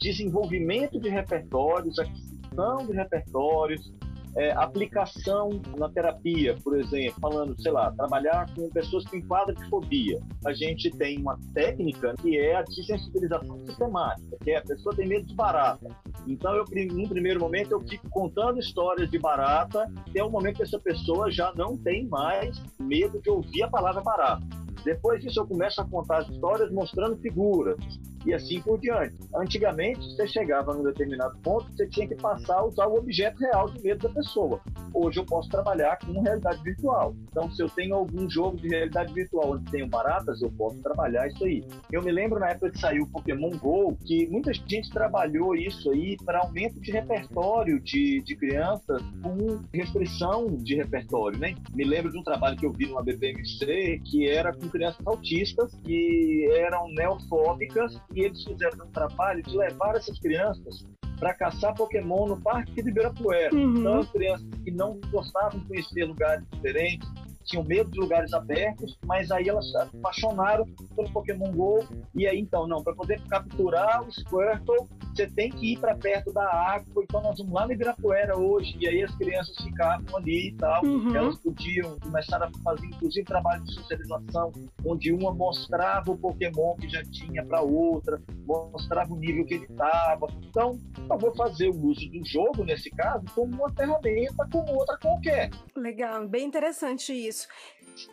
desenvolvimento 0.00 1.00
de 1.00 1.08
repertórios, 1.08 1.98
aquisição 1.98 2.86
de 2.86 2.92
repertórios, 2.92 3.92
é, 4.36 4.52
aplicação 4.52 5.60
na 5.76 5.88
terapia, 5.88 6.56
por 6.62 6.76
exemplo, 6.78 7.20
falando, 7.20 7.60
sei 7.60 7.72
lá, 7.72 7.92
trabalhar 7.92 8.52
com 8.54 8.68
pessoas 8.70 9.04
que 9.04 9.22
quadro 9.22 9.54
de 9.54 9.68
fobia. 9.68 10.20
A 10.44 10.52
gente 10.52 10.90
tem 10.90 11.18
uma 11.20 11.38
técnica 11.52 12.14
que 12.20 12.38
é 12.38 12.56
a 12.56 12.62
desensibilização 12.62 13.64
sistemática, 13.66 14.36
que 14.42 14.50
é 14.50 14.58
a 14.58 14.62
pessoa 14.62 14.94
tem 14.94 15.06
medo 15.06 15.26
de 15.26 15.34
barata. 15.34 15.88
Então, 16.26 16.54
eu, 16.54 16.64
num 16.92 17.08
primeiro 17.08 17.40
momento, 17.40 17.72
eu 17.72 17.80
fico 17.80 18.08
contando 18.10 18.58
histórias 18.58 19.10
de 19.10 19.18
barata, 19.18 19.90
até 20.08 20.22
o 20.22 20.30
momento 20.30 20.56
que 20.56 20.62
essa 20.62 20.78
pessoa 20.78 21.30
já 21.30 21.52
não 21.54 21.76
tem 21.76 22.06
mais 22.08 22.60
medo 22.78 23.20
de 23.20 23.30
ouvir 23.30 23.62
a 23.62 23.68
palavra 23.68 24.02
barata. 24.02 24.44
Depois 24.84 25.22
disso, 25.22 25.40
eu 25.40 25.46
começo 25.46 25.80
a 25.80 25.84
contar 25.84 26.18
as 26.18 26.28
histórias 26.28 26.70
mostrando 26.70 27.16
figuras 27.16 27.78
e 28.24 28.32
assim 28.32 28.60
por 28.60 28.78
diante. 28.78 29.14
Antigamente, 29.34 30.00
você 30.00 30.26
chegava 30.26 30.74
num 30.74 30.82
determinado 30.82 31.36
ponto, 31.38 31.70
você 31.72 31.86
tinha 31.86 32.06
que 32.06 32.14
passar 32.14 32.58
a 32.58 32.66
usar 32.66 32.86
o 32.86 32.96
objeto 32.96 33.38
real 33.38 33.68
de 33.68 33.82
medo 33.82 34.08
da 34.08 34.14
pessoa. 34.14 34.60
Hoje 34.92 35.18
eu 35.18 35.24
posso 35.24 35.48
trabalhar 35.48 35.98
com 35.98 36.20
realidade 36.20 36.62
virtual. 36.62 37.14
Então, 37.30 37.50
se 37.50 37.62
eu 37.62 37.68
tenho 37.68 37.94
algum 37.94 38.28
jogo 38.28 38.56
de 38.56 38.68
realidade 38.68 39.12
virtual 39.12 39.52
onde 39.52 39.70
tenho 39.70 39.86
baratas, 39.88 40.40
eu 40.40 40.50
posso 40.52 40.80
trabalhar 40.82 41.26
isso 41.28 41.44
aí. 41.44 41.64
Eu 41.90 42.02
me 42.02 42.12
lembro 42.12 42.38
na 42.38 42.50
época 42.50 42.70
que 42.70 42.78
saiu 42.78 43.04
o 43.04 43.08
Pokémon 43.08 43.50
GO, 43.58 43.96
que 44.04 44.26
muita 44.28 44.52
gente 44.52 44.90
trabalhou 44.90 45.54
isso 45.54 45.90
aí 45.90 46.16
para 46.24 46.40
aumento 46.40 46.80
de 46.80 46.90
repertório 46.90 47.80
de, 47.80 48.22
de 48.22 48.36
crianças 48.36 49.02
com 49.22 49.60
restrição 49.72 50.46
de 50.56 50.76
repertório, 50.76 51.38
né? 51.38 51.54
Me 51.74 51.84
lembro 51.84 52.10
de 52.10 52.18
um 52.18 52.22
trabalho 52.22 52.56
que 52.56 52.66
eu 52.66 52.72
vi 52.72 52.86
numa 52.86 53.02
BPMC 53.02 54.00
que 54.04 54.28
era 54.28 54.52
com 54.52 54.68
crianças 54.68 55.04
autistas 55.06 55.74
que 55.84 56.48
eram 56.52 56.88
neofóbicas 56.88 58.00
e 58.14 58.20
eles 58.20 58.42
fizeram 58.44 58.86
um 58.86 58.90
trabalho 58.90 59.42
de 59.42 59.56
levar 59.56 59.96
essas 59.96 60.18
crianças 60.18 60.86
para 61.18 61.34
caçar 61.34 61.74
Pokémon 61.74 62.26
no 62.26 62.40
Parque 62.40 62.82
de 62.82 62.88
Ibirapuera. 62.88 63.54
Uhum. 63.54 63.78
Então, 63.78 63.98
as 63.98 64.10
crianças 64.10 64.46
que 64.64 64.70
não 64.70 65.00
gostavam 65.10 65.60
de 65.60 65.66
conhecer 65.66 66.04
lugares 66.04 66.44
diferentes, 66.52 67.08
tinham 67.44 67.64
medo 67.64 67.90
de 67.90 68.00
lugares 68.00 68.32
abertos, 68.32 68.98
mas 69.06 69.30
aí 69.30 69.48
elas 69.48 69.70
se 69.70 69.76
apaixonaram 69.76 70.64
pelo 70.96 71.10
Pokémon 71.12 71.52
GO. 71.52 71.86
E 72.14 72.26
aí, 72.26 72.38
então, 72.38 72.66
não, 72.66 72.82
para 72.82 72.94
poder 72.94 73.20
capturar 73.28 74.02
o 74.02 74.10
Squirtle, 74.10 74.88
você 75.14 75.26
tem 75.26 75.50
que 75.50 75.72
ir 75.72 75.78
para 75.78 75.94
perto 75.94 76.32
da 76.32 76.44
água. 76.44 77.02
Então, 77.04 77.22
nós 77.22 77.38
vamos 77.38 77.52
lá 77.52 77.66
no 77.66 77.72
Ibirapuera 77.72 78.38
hoje. 78.38 78.76
E 78.80 78.88
aí, 78.88 79.02
as 79.02 79.14
crianças 79.16 79.56
ficavam 79.62 80.16
ali 80.16 80.48
e 80.48 80.54
tal. 80.56 80.84
Uhum. 80.84 81.14
Elas 81.14 81.38
podiam 81.38 81.98
começar 82.00 82.42
a 82.42 82.50
fazer, 82.62 82.86
inclusive, 82.86 83.24
trabalho 83.24 83.62
de 83.64 83.74
socialização, 83.74 84.52
onde 84.84 85.12
uma 85.12 85.32
mostrava 85.32 86.10
o 86.10 86.18
Pokémon 86.18 86.74
que 86.76 86.88
já 86.88 87.02
tinha 87.04 87.44
para 87.44 87.60
outra, 87.60 88.20
mostrava 88.46 89.12
o 89.12 89.16
nível 89.16 89.44
que 89.44 89.54
ele 89.54 89.66
estava. 89.66 90.26
Então, 90.42 90.78
eu 91.10 91.18
vou 91.18 91.34
fazer 91.36 91.68
o 91.68 91.86
uso 91.86 92.08
do 92.10 92.24
jogo, 92.24 92.64
nesse 92.64 92.90
caso, 92.90 93.24
como 93.34 93.54
uma 93.54 93.72
ferramenta 93.72 94.48
como 94.50 94.72
outra 94.74 94.96
qualquer. 94.98 95.50
Legal, 95.76 96.26
bem 96.26 96.46
interessante 96.46 97.12
isso 97.12 97.33
isso. 97.34 97.48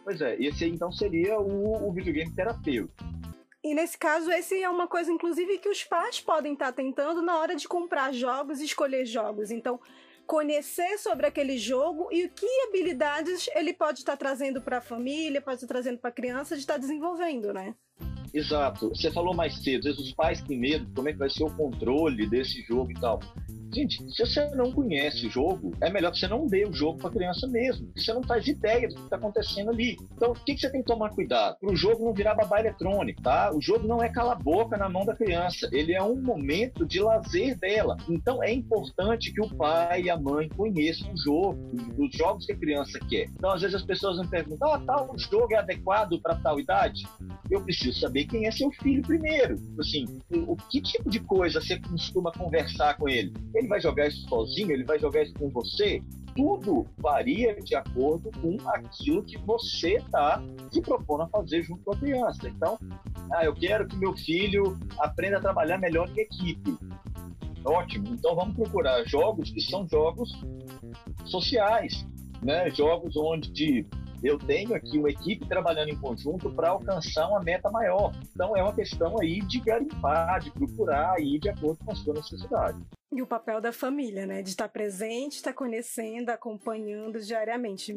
Pois 0.04 0.22
é, 0.22 0.36
esse 0.42 0.66
então 0.66 0.92
seria 0.92 1.40
o, 1.40 1.88
o 1.88 1.94
videogame 1.94 2.34
terapêutico. 2.34 2.94
E 3.64 3.76
nesse 3.76 3.98
caso, 3.98 4.32
esse 4.32 4.62
é 4.62 4.70
uma 4.70 4.88
coisa, 4.88 5.12
inclusive, 5.12 5.60
que 5.60 5.70
os 5.70 5.84
pais 5.84 6.20
podem 6.20 6.54
estar 6.54 6.72
tentando 6.72 7.22
na 7.22 7.38
hora 7.38 7.56
de 7.56 7.68
comprar 7.68 8.12
jogos 8.12 8.60
e 8.60 8.66
escolher 8.66 9.06
jogos. 9.06 9.52
Então, 9.52 9.80
conhecer 10.26 10.98
sobre 10.98 11.28
aquele 11.28 11.58
jogo 11.58 12.10
e 12.12 12.28
que 12.28 12.48
habilidades 12.68 13.48
ele 13.54 13.72
pode 13.74 14.00
estar 14.00 14.18
trazendo 14.18 14.62
para 14.62 14.78
a 14.78 14.82
família, 14.82 15.42
pode 15.42 15.58
estar 15.58 15.68
trazendo 15.68 16.00
para 16.00 16.10
a 16.10 16.14
criança 16.14 16.56
de 16.56 16.62
estar 16.62 16.78
desenvolvendo, 16.78 17.54
né? 17.54 17.76
Exato. 18.34 18.90
Você 18.90 19.12
falou 19.12 19.34
mais 19.34 19.56
cedo, 19.62 19.80
às 19.80 19.96
vezes 19.96 20.00
os 20.00 20.14
pais 20.14 20.42
têm 20.42 20.58
medo 20.58 20.88
como 20.96 21.10
é 21.10 21.14
que 21.14 21.20
vai 21.20 21.30
ser 21.30 21.44
o 21.44 21.50
controle 21.50 22.28
desse 22.28 22.62
jogo 22.64 22.92
e 22.92 22.96
tal. 22.96 23.20
Gente, 23.74 24.04
se 24.12 24.26
você 24.26 24.50
não 24.54 24.70
conhece 24.70 25.28
o 25.28 25.32
jogo, 25.32 25.72
é 25.80 25.90
melhor 25.90 26.12
que 26.12 26.20
você 26.20 26.28
não 26.28 26.46
dê 26.46 26.66
o 26.66 26.74
jogo 26.74 26.98
para 27.00 27.08
a 27.08 27.14
criança 27.14 27.48
mesmo. 27.48 27.90
Você 27.96 28.14
não 28.14 28.22
faz 28.22 28.46
ideia 28.46 28.88
do 28.90 28.96
que 28.96 29.02
está 29.02 29.16
acontecendo 29.16 29.70
ali. 29.70 29.98
Então, 30.14 30.32
o 30.32 30.34
que, 30.34 30.56
que 30.56 30.60
você 30.60 30.70
tem 30.70 30.82
que 30.82 30.88
tomar 30.88 31.10
cuidado? 31.12 31.58
Para 31.58 31.72
o 31.72 31.76
jogo 31.76 32.04
não 32.04 32.14
virar 32.14 32.36
babá 32.36 32.60
eletrônico, 32.60 33.22
tá? 33.22 33.50
O 33.56 33.62
jogo 33.62 33.88
não 33.88 34.04
é 34.04 34.10
cala-boca 34.10 34.76
na 34.76 34.90
mão 34.90 35.06
da 35.06 35.16
criança. 35.16 35.70
Ele 35.72 35.94
é 35.94 36.04
um 36.04 36.22
momento 36.22 36.86
de 36.86 37.00
lazer 37.00 37.58
dela. 37.60 37.96
Então, 38.10 38.44
é 38.44 38.52
importante 38.52 39.32
que 39.32 39.42
o 39.42 39.48
pai 39.56 40.02
e 40.02 40.10
a 40.10 40.20
mãe 40.20 40.50
conheçam 40.50 41.14
o 41.14 41.18
jogo, 41.18 41.72
os 41.98 42.12
jogos 42.14 42.46
que 42.46 42.52
a 42.52 42.58
criança 42.58 43.00
quer. 43.10 43.30
Então, 43.30 43.52
às 43.52 43.62
vezes 43.62 43.76
as 43.76 43.86
pessoas 43.86 44.20
me 44.20 44.28
perguntam: 44.28 44.74
ah, 44.74 44.80
tal 44.80 45.18
jogo 45.18 45.54
é 45.54 45.58
adequado 45.58 46.20
para 46.22 46.36
tal 46.36 46.60
idade? 46.60 47.04
Eu 47.50 47.62
preciso 47.64 47.98
saber 48.00 48.21
quem 48.26 48.48
é 48.48 48.52
seu 48.52 48.72
filho 48.72 49.02
primeiro. 49.02 49.56
Assim, 49.80 50.06
o 50.48 50.56
que 50.56 50.82
tipo 50.82 51.10
de 51.10 51.20
coisa 51.20 51.62
você 51.62 51.80
costuma 51.80 52.32
conversar 52.32 52.98
com 52.98 53.08
ele? 53.08 53.34
ele 53.54 53.68
vai 53.68 53.80
jogar 53.80 54.08
isso 54.08 54.28
sozinho, 54.28 54.72
ele 54.72 54.84
vai 54.84 55.00
jogar 55.00 55.24
isso 55.24 55.34
com 55.34 55.50
você. 55.50 56.02
Tudo 56.36 56.88
varia 56.98 57.56
de 57.56 57.76
acordo 57.76 58.32
com 58.42 58.58
aquilo 58.70 59.24
que 59.24 59.38
você 59.40 59.96
está 59.96 60.42
se 60.72 60.82
propondo 60.82 61.24
a 61.24 61.28
fazer 61.28 61.62
junto 61.64 61.84
com 61.84 61.94
a 61.94 61.98
criança. 61.98 62.48
Então, 62.48 62.80
ah, 63.34 63.44
eu 63.44 63.54
quero 63.54 63.88
que 63.88 63.98
meu 63.98 64.16
filho 64.16 64.78
aprenda 65.00 65.38
a 65.38 65.42
trabalhar 65.42 65.78
melhor 65.78 66.10
em 66.10 66.22
equipe. 66.22 66.78
Ótimo. 67.66 68.08
Então 68.14 68.36
vamos 68.36 68.56
procurar 68.56 69.04
jogos 69.06 69.52
que 69.52 69.62
são 69.62 69.88
jogos 69.88 70.32
sociais, 71.26 72.06
né? 72.42 72.70
Jogos 72.72 73.16
onde 73.16 73.86
eu 74.24 74.38
tenho 74.38 74.74
aqui 74.76 74.98
uma 74.98 75.10
equipe 75.10 75.48
trabalhando 75.48 75.90
em 75.90 76.00
conjunto 76.00 76.52
para 76.52 76.70
alcançar 76.70 77.28
uma 77.28 77.42
meta 77.42 77.70
maior. 77.70 78.14
Então 78.34 78.56
é 78.56 78.62
uma 78.62 78.74
questão 78.74 79.20
aí 79.20 79.42
de 79.42 79.60
garimpar, 79.60 80.40
de 80.40 80.52
procurar 80.52 81.16
aí 81.18 81.40
de 81.40 81.50
acordo 81.50 81.84
com 81.84 81.92
a 81.92 81.96
sua 81.96 82.14
necessidade. 82.14 82.80
E 83.12 83.22
o 83.22 83.28
papel 83.28 83.60
da 83.60 83.74
família, 83.74 84.26
né? 84.26 84.42
De 84.42 84.50
estar 84.50 84.70
presente, 84.70 85.34
estar 85.34 85.54
conhecendo, 85.54 86.30
acompanhando 86.30 87.20
diariamente. 87.20 87.94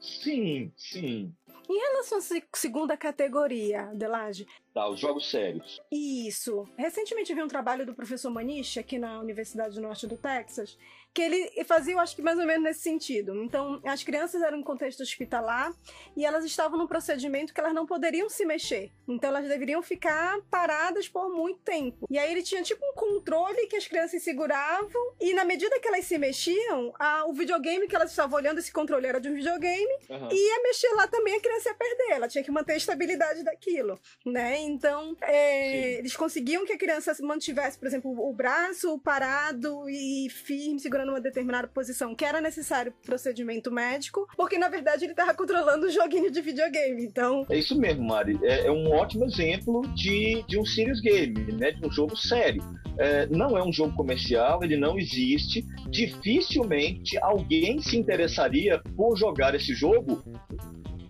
Sim, 0.00 0.72
sim. 0.76 1.34
Em 1.68 1.78
relação 1.78 2.18
à 2.18 2.20
segunda 2.54 2.96
categoria, 2.96 3.90
Delage, 3.94 4.46
Tá, 4.72 4.88
os 4.88 5.00
jogos 5.00 5.30
sérios. 5.30 5.80
Isso. 5.90 6.68
Recentemente 6.76 7.34
vi 7.34 7.42
um 7.42 7.48
trabalho 7.48 7.86
do 7.86 7.94
professor 7.94 8.30
Manish 8.30 8.78
aqui 8.78 8.98
na 8.98 9.18
Universidade 9.18 9.74
do 9.74 9.80
Norte 9.80 10.06
do 10.06 10.18
Texas, 10.18 10.76
que 11.16 11.22
ele 11.22 11.64
fazia, 11.64 11.94
eu 11.94 11.98
acho 11.98 12.14
que 12.14 12.20
mais 12.20 12.38
ou 12.38 12.44
menos 12.44 12.62
nesse 12.62 12.80
sentido. 12.80 13.42
Então, 13.42 13.80
as 13.86 14.04
crianças 14.04 14.42
eram 14.42 14.58
em 14.58 14.62
contexto 14.62 15.00
hospitalar 15.00 15.72
e 16.14 16.26
elas 16.26 16.44
estavam 16.44 16.78
num 16.78 16.86
procedimento 16.86 17.54
que 17.54 17.58
elas 17.58 17.72
não 17.72 17.86
poderiam 17.86 18.28
se 18.28 18.44
mexer. 18.44 18.92
Então, 19.08 19.30
elas 19.30 19.48
deveriam 19.48 19.82
ficar 19.82 20.38
paradas 20.50 21.08
por 21.08 21.30
muito 21.30 21.60
tempo. 21.60 22.06
E 22.10 22.18
aí 22.18 22.30
ele 22.30 22.42
tinha 22.42 22.62
tipo 22.62 22.84
um 22.84 22.92
controle 22.92 23.66
que 23.66 23.76
as 23.76 23.86
crianças 23.86 24.22
seguravam 24.22 25.14
e 25.18 25.32
na 25.32 25.42
medida 25.42 25.80
que 25.80 25.88
elas 25.88 26.04
se 26.04 26.18
mexiam, 26.18 26.92
a, 26.98 27.24
o 27.24 27.32
videogame 27.32 27.88
que 27.88 27.96
elas 27.96 28.10
estavam 28.10 28.36
olhando, 28.38 28.58
esse 28.58 28.70
controle 28.70 29.06
era 29.06 29.18
de 29.18 29.30
um 29.30 29.34
videogame, 29.34 29.94
uhum. 30.10 30.28
e 30.30 30.34
ia 30.34 30.62
mexer 30.64 30.92
lá 30.96 31.08
também 31.08 31.36
a 31.36 31.40
criança 31.40 31.70
ia 31.70 31.74
perder. 31.74 32.10
Ela 32.10 32.28
tinha 32.28 32.44
que 32.44 32.50
manter 32.50 32.74
a 32.74 32.76
estabilidade 32.76 33.42
daquilo, 33.42 33.98
né? 34.26 34.60
Então, 34.60 35.16
é, 35.22 35.94
eles 35.94 36.14
conseguiam 36.14 36.66
que 36.66 36.74
a 36.74 36.78
criança 36.78 37.16
mantivesse, 37.22 37.78
por 37.78 37.86
exemplo, 37.88 38.10
o 38.10 38.34
braço 38.34 38.98
parado 38.98 39.88
e 39.88 40.28
firme, 40.28 40.78
segurando 40.78 41.05
uma 41.10 41.20
determinada 41.20 41.68
posição, 41.68 42.14
que 42.14 42.24
era 42.24 42.40
necessário 42.40 42.92
procedimento 43.04 43.70
médico, 43.70 44.26
porque 44.36 44.58
na 44.58 44.68
verdade 44.68 45.04
ele 45.04 45.12
estava 45.12 45.34
controlando 45.34 45.86
o 45.86 45.90
joguinho 45.90 46.30
de 46.30 46.40
videogame. 46.40 47.04
Então. 47.04 47.46
É 47.48 47.58
isso 47.58 47.78
mesmo, 47.78 48.06
Mari. 48.06 48.38
É, 48.42 48.66
é 48.66 48.70
um 48.70 48.90
ótimo 48.92 49.24
exemplo 49.24 49.82
de, 49.94 50.42
de 50.48 50.58
um 50.58 50.64
serious 50.64 51.00
game, 51.00 51.52
né? 51.52 51.72
De 51.72 51.86
um 51.86 51.90
jogo 51.90 52.16
sério. 52.16 52.62
É, 52.98 53.26
não 53.26 53.56
é 53.56 53.62
um 53.62 53.72
jogo 53.72 53.94
comercial, 53.94 54.62
ele 54.62 54.76
não 54.76 54.98
existe. 54.98 55.64
Dificilmente 55.90 57.18
alguém 57.18 57.80
se 57.80 57.96
interessaria 57.96 58.80
por 58.96 59.16
jogar 59.16 59.54
esse 59.54 59.74
jogo 59.74 60.22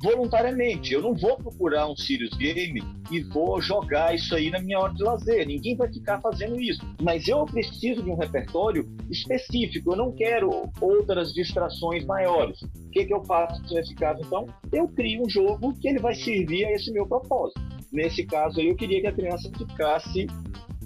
voluntariamente. 0.03 0.93
Eu 0.93 1.03
não 1.03 1.15
vou 1.15 1.37
procurar 1.37 1.89
um 1.89 1.97
Sirius 1.97 2.37
Game 2.37 2.83
e 3.11 3.21
vou 3.21 3.61
jogar 3.61 4.15
isso 4.15 4.35
aí 4.35 4.51
na 4.51 4.61
minha 4.61 4.79
hora 4.79 4.95
de 4.95 5.03
lazer. 5.03 5.47
Ninguém 5.47 5.77
vai 5.77 5.93
ficar 5.93 6.21
fazendo 6.21 6.61
isso. 6.61 6.81
Mas 7.01 7.29
eu 7.29 7.45
preciso 7.47 8.03
de 8.03 8.11
um 8.11 8.17
repertório 8.17 8.89
específico. 9.11 9.93
Eu 9.93 9.97
não 9.97 10.13
quero 10.13 10.71
outras 10.81 11.33
distrações 11.33 12.05
maiores. 12.05 12.61
O 12.63 12.91
que, 12.91 13.05
que 13.05 13.15
eu 13.15 13.25
faço 13.25 13.63
nesse 13.75 13.95
caso, 13.95 14.21
então? 14.25 14.47
Eu 14.73 14.89
crio 14.89 15.25
um 15.25 15.29
jogo 15.29 15.75
que 15.81 15.89
ele 15.89 15.99
vai 15.99 16.15
servir 16.15 16.65
a 16.65 16.73
esse 16.73 16.93
meu 16.93 17.07
propósito. 17.07 17.61
Nesse 17.93 18.25
caso 18.27 18.61
eu 18.61 18.75
queria 18.75 19.01
que 19.01 19.07
a 19.07 19.13
criança 19.13 19.51
ficasse 19.57 20.27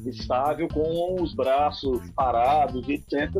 estável 0.07 0.69
com 0.69 1.23
os 1.23 1.35
braços 1.35 2.01
parados, 2.11 2.89
etc. 2.89 3.31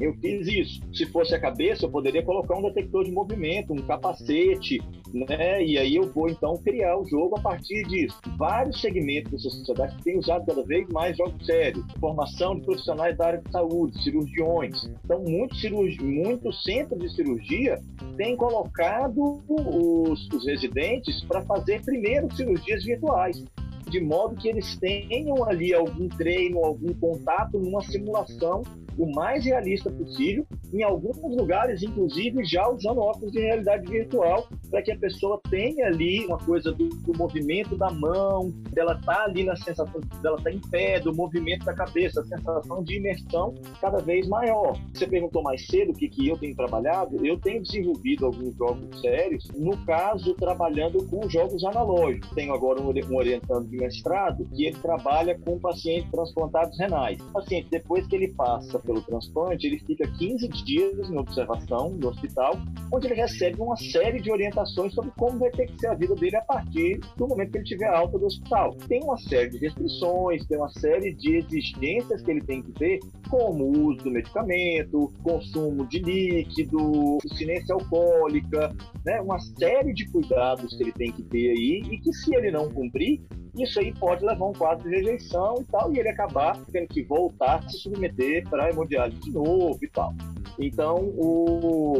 Eu 0.00 0.14
fiz 0.14 0.46
isso. 0.46 0.80
Se 0.92 1.06
fosse 1.06 1.34
a 1.34 1.40
cabeça, 1.40 1.84
eu 1.84 1.90
poderia 1.90 2.22
colocar 2.22 2.56
um 2.56 2.62
detector 2.62 3.04
de 3.04 3.12
movimento, 3.12 3.72
um 3.72 3.76
capacete, 3.76 4.80
né? 5.12 5.62
E 5.62 5.78
aí 5.78 5.96
eu 5.96 6.10
vou 6.12 6.28
então 6.28 6.56
criar 6.58 6.98
o 6.98 7.06
jogo 7.06 7.38
a 7.38 7.40
partir 7.40 7.82
disso. 7.84 8.18
Vários 8.36 8.80
segmentos 8.80 9.42
da 9.42 9.50
sociedade 9.50 10.02
têm 10.02 10.18
usado 10.18 10.46
cada 10.46 10.62
vez 10.64 10.88
mais 10.88 11.16
jogos 11.16 11.44
sérios, 11.44 11.84
formação 11.98 12.56
de 12.56 12.62
profissionais 12.62 13.16
da 13.16 13.26
área 13.26 13.40
de 13.40 13.50
saúde, 13.50 14.02
cirurgiões. 14.02 14.90
Então, 15.04 15.22
muitos 15.24 16.62
centros 16.62 17.00
de 17.00 17.14
cirurgia 17.14 17.78
têm 18.16 18.36
colocado 18.36 19.42
os, 19.48 20.28
os 20.28 20.46
residentes 20.46 21.22
para 21.24 21.42
fazer 21.42 21.82
primeiro 21.82 22.34
cirurgias 22.34 22.84
virtuais 22.84 23.44
de 23.90 24.00
modo 24.00 24.36
que 24.36 24.48
eles 24.48 24.78
tenham 24.78 25.44
ali 25.44 25.74
algum 25.74 26.08
treino, 26.08 26.64
algum 26.64 26.94
contato 26.94 27.58
numa 27.58 27.82
simulação 27.82 28.62
o 28.96 29.12
mais 29.12 29.44
realista 29.44 29.90
possível, 29.90 30.46
em 30.72 30.82
alguns 30.82 31.18
lugares, 31.36 31.82
inclusive, 31.82 32.44
já 32.44 32.68
usando 32.68 33.00
óculos 33.00 33.32
de 33.32 33.40
realidade 33.40 33.90
virtual, 33.90 34.48
para 34.70 34.82
que 34.82 34.92
a 34.92 34.98
pessoa 34.98 35.40
tenha 35.50 35.86
ali 35.86 36.24
uma 36.26 36.38
coisa 36.38 36.72
do, 36.72 36.88
do 36.88 37.18
movimento 37.18 37.76
da 37.76 37.90
mão, 37.90 38.50
dela 38.72 39.00
tá 39.04 39.24
ali 39.24 39.44
na 39.44 39.56
sensação 39.56 40.00
dela 40.22 40.40
tá 40.42 40.50
em 40.50 40.60
pé, 40.60 41.00
do 41.00 41.14
movimento 41.14 41.64
da 41.64 41.74
cabeça, 41.74 42.20
a 42.20 42.24
sensação 42.24 42.84
de 42.84 42.96
imersão 42.96 43.54
cada 43.80 43.98
vez 43.98 44.28
maior. 44.28 44.78
Você 44.94 45.06
perguntou 45.06 45.42
mais 45.42 45.66
cedo 45.66 45.90
o 45.90 45.94
que, 45.94 46.08
que 46.08 46.28
eu 46.28 46.38
tenho 46.38 46.54
trabalhado, 46.54 47.24
eu 47.26 47.38
tenho 47.38 47.62
desenvolvido 47.62 48.26
alguns 48.26 48.54
jogos 48.56 49.00
sérios, 49.00 49.48
no 49.56 49.76
caso, 49.84 50.34
trabalhando 50.34 51.04
com 51.08 51.28
jogos 51.28 51.64
analógicos. 51.64 52.30
Tenho 52.30 52.54
agora 52.54 52.80
um, 52.80 52.90
um 52.90 53.16
orientando 53.16 53.68
de 53.68 53.76
mestrado 53.76 54.46
que 54.54 54.66
ele 54.66 54.76
trabalha 54.76 55.38
com 55.38 55.58
pacientes 55.58 56.10
transplantados 56.10 56.78
renais. 56.78 57.20
O 57.20 57.32
paciente, 57.32 57.68
depois 57.70 58.06
que 58.06 58.14
ele 58.14 58.28
passa 58.28 58.78
pelo 58.78 59.00
transplante, 59.02 59.66
ele 59.66 59.78
fica 59.80 60.06
15 60.06 60.48
dias 60.48 60.59
em 60.68 61.18
observação 61.18 61.90
no 61.90 62.08
hospital, 62.08 62.54
onde 62.92 63.06
ele 63.06 63.14
recebe 63.14 63.60
uma 63.60 63.76
série 63.76 64.20
de 64.20 64.30
orientações 64.30 64.92
sobre 64.94 65.10
como 65.16 65.38
vai 65.38 65.50
ter 65.50 65.66
que 65.66 65.78
ser 65.78 65.88
a 65.88 65.94
vida 65.94 66.14
dele 66.14 66.36
a 66.36 66.42
partir 66.42 67.00
do 67.16 67.26
momento 67.26 67.52
que 67.52 67.58
ele 67.58 67.64
tiver 67.64 67.88
alta 67.88 68.18
do 68.18 68.26
hospital. 68.26 68.74
Tem 68.88 69.02
uma 69.02 69.16
série 69.18 69.50
de 69.50 69.58
restrições, 69.58 70.46
tem 70.46 70.58
uma 70.58 70.70
série 70.70 71.12
de 71.14 71.36
exigências 71.36 72.22
que 72.22 72.30
ele 72.30 72.42
tem 72.42 72.62
que 72.62 72.72
ter, 72.72 72.98
como 73.28 73.64
o 73.64 73.88
uso 73.88 74.04
do 74.04 74.10
medicamento, 74.10 75.12
consumo 75.22 75.86
de 75.86 75.98
líquido, 76.00 77.18
sinência 77.36 77.74
alcoólica, 77.74 78.74
né? 79.04 79.20
uma 79.20 79.38
série 79.38 79.92
de 79.92 80.06
cuidados 80.10 80.76
que 80.76 80.82
ele 80.82 80.92
tem 80.92 81.12
que 81.12 81.22
ter 81.22 81.50
aí 81.50 81.82
e 81.90 81.98
que 81.98 82.12
se 82.12 82.34
ele 82.34 82.50
não 82.50 82.68
cumprir, 82.70 83.20
isso 83.56 83.80
aí 83.80 83.92
pode 83.92 84.24
levar 84.24 84.46
um 84.46 84.52
quadro 84.52 84.88
de 84.88 84.96
rejeição 84.96 85.56
e 85.60 85.64
tal, 85.64 85.92
e 85.92 85.98
ele 85.98 86.08
acabar 86.08 86.58
tendo 86.72 86.88
que 86.88 87.02
voltar 87.02 87.62
se 87.68 87.78
submeter 87.78 88.48
para 88.48 88.66
a 88.66 88.70
hemodiálise 88.70 89.20
de 89.20 89.32
novo 89.32 89.78
e 89.82 89.88
tal. 89.88 90.14
Então, 90.58 90.96
o, 91.16 91.99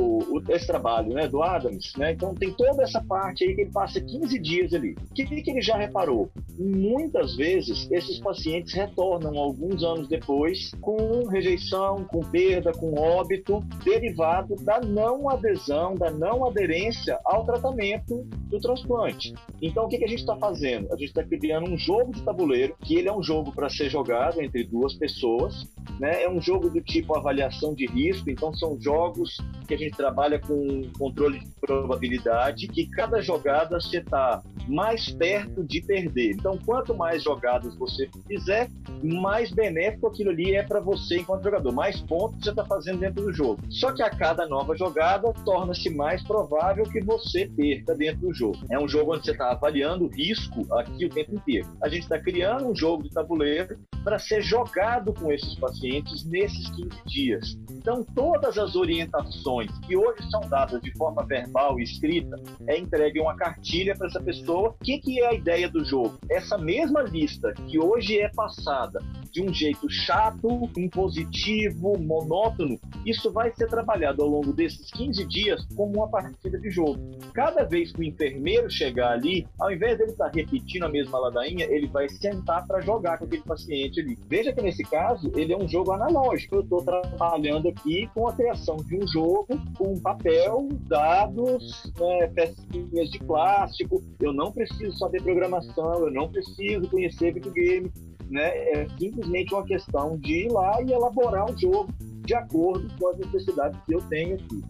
esse 0.51 0.67
trabalho 0.67 1.13
né, 1.15 1.29
do 1.29 1.43
Adams, 1.43 1.93
né, 1.97 2.13
então 2.13 2.35
tem 2.35 2.53
toda 2.53 2.83
essa 2.83 3.03
parte 3.03 3.45
aí 3.45 3.55
que 3.55 3.63
ele 3.63 3.71
passa 3.71 4.01
15 4.01 4.39
dias 4.39 4.75
ali. 4.75 4.97
O 5.11 5.15
que, 5.15 5.25
que 5.25 5.51
ele 5.51 5.63
já 5.63 5.77
reparou? 5.77 6.31
Muitas 6.59 7.37
vezes, 7.37 7.89
esses 7.91 8.19
pacientes 8.19 8.75
retornam 8.75 9.39
alguns 9.39 9.83
anos 9.83 10.09
depois 10.09 10.73
com 10.81 11.27
rejeição, 11.29 12.05
com 12.05 12.21
perda, 12.21 12.73
com 12.73 12.95
óbito, 12.95 13.61
derivado 13.85 14.57
da 14.57 14.81
não 14.81 15.29
adesão, 15.31 15.95
da 15.95 16.11
não 16.11 16.47
aderência 16.47 17.19
ao 17.25 17.45
tratamento 17.45 18.27
do 18.49 18.61
transplante. 18.61 19.35
Então, 19.63 19.85
o 19.85 19.89
que, 19.89 19.99
que 19.99 20.05
a 20.05 20.09
gente 20.09 20.21
está 20.21 20.37
fazendo? 20.37 20.89
A 20.93 20.97
gente 20.97 21.09
está 21.09 21.23
criando 21.23 21.71
um 21.71 21.79
jogo 21.79 22.13
de 22.13 22.23
tabuleiro, 22.23 22.75
que 22.83 22.97
ele 22.97 23.09
é 23.09 23.13
um 23.13 23.23
jogo 23.23 23.53
para 23.53 23.69
ser 23.69 23.89
jogado 23.89 24.41
entre 24.41 24.65
duas 24.65 24.95
pessoas, 24.95 25.67
né? 26.01 26.23
É 26.23 26.31
um 26.31 26.41
jogo 26.41 26.71
do 26.71 26.81
tipo 26.81 27.15
avaliação 27.15 27.75
de 27.75 27.87
risco, 27.87 28.31
então 28.31 28.55
são 28.55 28.81
jogos 28.81 29.37
que 29.69 29.75
a 29.75 29.77
gente 29.77 29.95
trabalha 29.95 30.41
com 30.41 30.83
controle 30.99 31.41
de 31.41 31.47
probabilidade, 31.61 32.67
que 32.69 32.87
cada 32.89 33.21
jogada 33.21 33.79
você 33.79 33.99
está 33.99 34.43
mais 34.67 35.11
perto 35.11 35.63
de 35.63 35.83
perder. 35.83 36.31
Então, 36.31 36.59
quanto 36.65 36.95
mais 36.95 37.23
jogadas 37.23 37.77
você 37.77 38.09
fizer, 38.27 38.71
mais 39.03 39.51
benéfico 39.51 40.07
aquilo 40.07 40.31
ali 40.31 40.55
é 40.55 40.63
para 40.63 40.81
você 40.81 41.19
enquanto 41.19 41.45
jogador, 41.45 41.73
mais 41.73 42.01
pontos 42.01 42.43
você 42.43 42.51
está 42.51 42.65
fazendo 42.65 43.01
dentro 43.01 43.25
do 43.25 43.33
jogo. 43.33 43.61
Só 43.69 43.93
que 43.93 44.03
a 44.03 44.09
cada 44.09 44.47
nova 44.49 44.75
jogada 44.75 45.31
torna-se 45.45 45.91
mais 45.91 46.23
provável 46.23 46.85
que 46.85 47.01
você 47.01 47.47
perca 47.47 47.95
dentro 47.95 48.29
do 48.29 48.35
jogo. 48.35 48.59
É 48.71 48.79
um 48.79 48.89
jogo 48.89 49.15
onde 49.15 49.27
você 49.27 49.33
está 49.33 49.51
avaliando 49.51 50.07
o 50.07 50.09
risco 50.09 50.67
aqui 50.75 51.05
o 51.05 51.11
tempo 51.11 51.35
inteiro. 51.35 51.69
A 51.83 51.89
gente 51.89 52.05
está 52.05 52.19
criando 52.19 52.67
um 52.67 52.75
jogo 52.75 53.03
de 53.03 53.11
tabuleiro 53.11 53.79
para 54.05 54.19
ser 54.19 54.43
jogado 54.43 55.13
com 55.13 55.33
esses 55.33 55.55
pacientes 55.57 56.25
nesses 56.25 56.71
15 56.71 56.89
dias. 57.07 57.59
Então, 57.81 58.05
todas 58.15 58.59
as 58.59 58.77
orientações 58.77 59.71
que 59.87 59.97
hoje 59.97 60.31
são 60.31 60.43
dadas 60.43 60.83
de 60.83 60.93
forma 60.99 61.25
verbal 61.25 61.81
e 61.81 61.83
escrita, 61.83 62.37
é 62.67 62.79
entregue 62.79 63.19
uma 63.19 63.35
cartilha 63.35 63.97
para 63.97 64.07
essa 64.07 64.21
pessoa. 64.21 64.69
O 64.69 64.85
que, 64.85 64.99
que 64.99 65.19
é 65.19 65.29
a 65.29 65.33
ideia 65.33 65.67
do 65.67 65.83
jogo? 65.83 66.19
Essa 66.31 66.59
mesma 66.59 67.01
lista 67.01 67.55
que 67.67 67.79
hoje 67.79 68.19
é 68.19 68.29
passada 68.29 69.01
de 69.33 69.43
um 69.43 69.55
jeito 69.55 69.89
chato, 69.89 70.69
impositivo, 70.77 71.97
monótono, 71.99 72.79
isso 73.07 73.33
vai 73.33 73.51
ser 73.55 73.69
trabalhado 73.69 74.23
ao 74.23 74.29
longo 74.29 74.53
desses 74.53 74.91
15 74.91 75.25
dias 75.27 75.67
como 75.75 75.97
uma 75.97 76.09
partida 76.09 76.59
de 76.59 76.71
jogo. 76.71 77.01
Cada 77.33 77.65
vez 77.65 77.93
que 77.93 78.01
o 78.01 78.05
enfermeiro 78.05 78.71
chegar 78.71 79.13
ali, 79.13 79.47
ao 79.59 79.73
invés 79.73 79.97
dele 79.97 80.11
estar 80.11 80.31
repetindo 80.35 80.83
a 80.83 80.89
mesma 80.89 81.19
ladainha, 81.19 81.65
ele 81.65 81.87
vai 81.87 82.11
sentar 82.11 82.67
para 82.67 82.81
jogar 82.81 83.17
com 83.17 83.25
aquele 83.25 83.43
paciente 83.43 84.01
ali. 84.01 84.19
Veja 84.29 84.53
que 84.53 84.61
nesse 84.61 84.83
caso, 84.83 85.33
ele 85.35 85.55
é 85.55 85.57
um 85.57 85.67
jogo 85.67 85.93
analógico. 85.93 86.57
Eu 86.57 86.61
estou 86.61 86.83
trabalhando 86.83 87.70
aqui 87.71 88.09
com 88.15 88.29
a 88.29 88.33
criação 88.33 88.77
de 88.77 88.97
um 88.97 89.07
jogo 89.09 89.49
com 89.77 89.99
papel, 89.99 90.69
dados, 90.83 91.93
né, 91.99 92.27
de 92.29 93.19
plástico. 93.21 94.03
Eu 94.21 94.33
não 94.33 94.53
preciso 94.53 94.97
saber 94.99 95.23
programação, 95.23 96.07
eu 96.07 96.11
não 96.11 96.31
preciso 96.31 96.89
conhecer 96.89 97.33
videogame 97.35 97.91
né? 98.31 98.49
É 98.71 98.89
simplesmente 98.97 99.53
uma 99.53 99.67
questão 99.67 100.17
de 100.17 100.47
ir 100.47 100.53
lá 100.53 100.81
e 100.83 100.93
elaborar 100.93 101.51
o 101.51 101.59
jogo 101.59 101.93
de 102.25 102.35
acordo 102.35 102.89
com 102.97 103.09
as 103.09 103.19
necessidades 103.19 103.79
que 103.85 103.95
eu 103.95 104.01
tenho 104.09 104.37
aqui. 104.37 104.63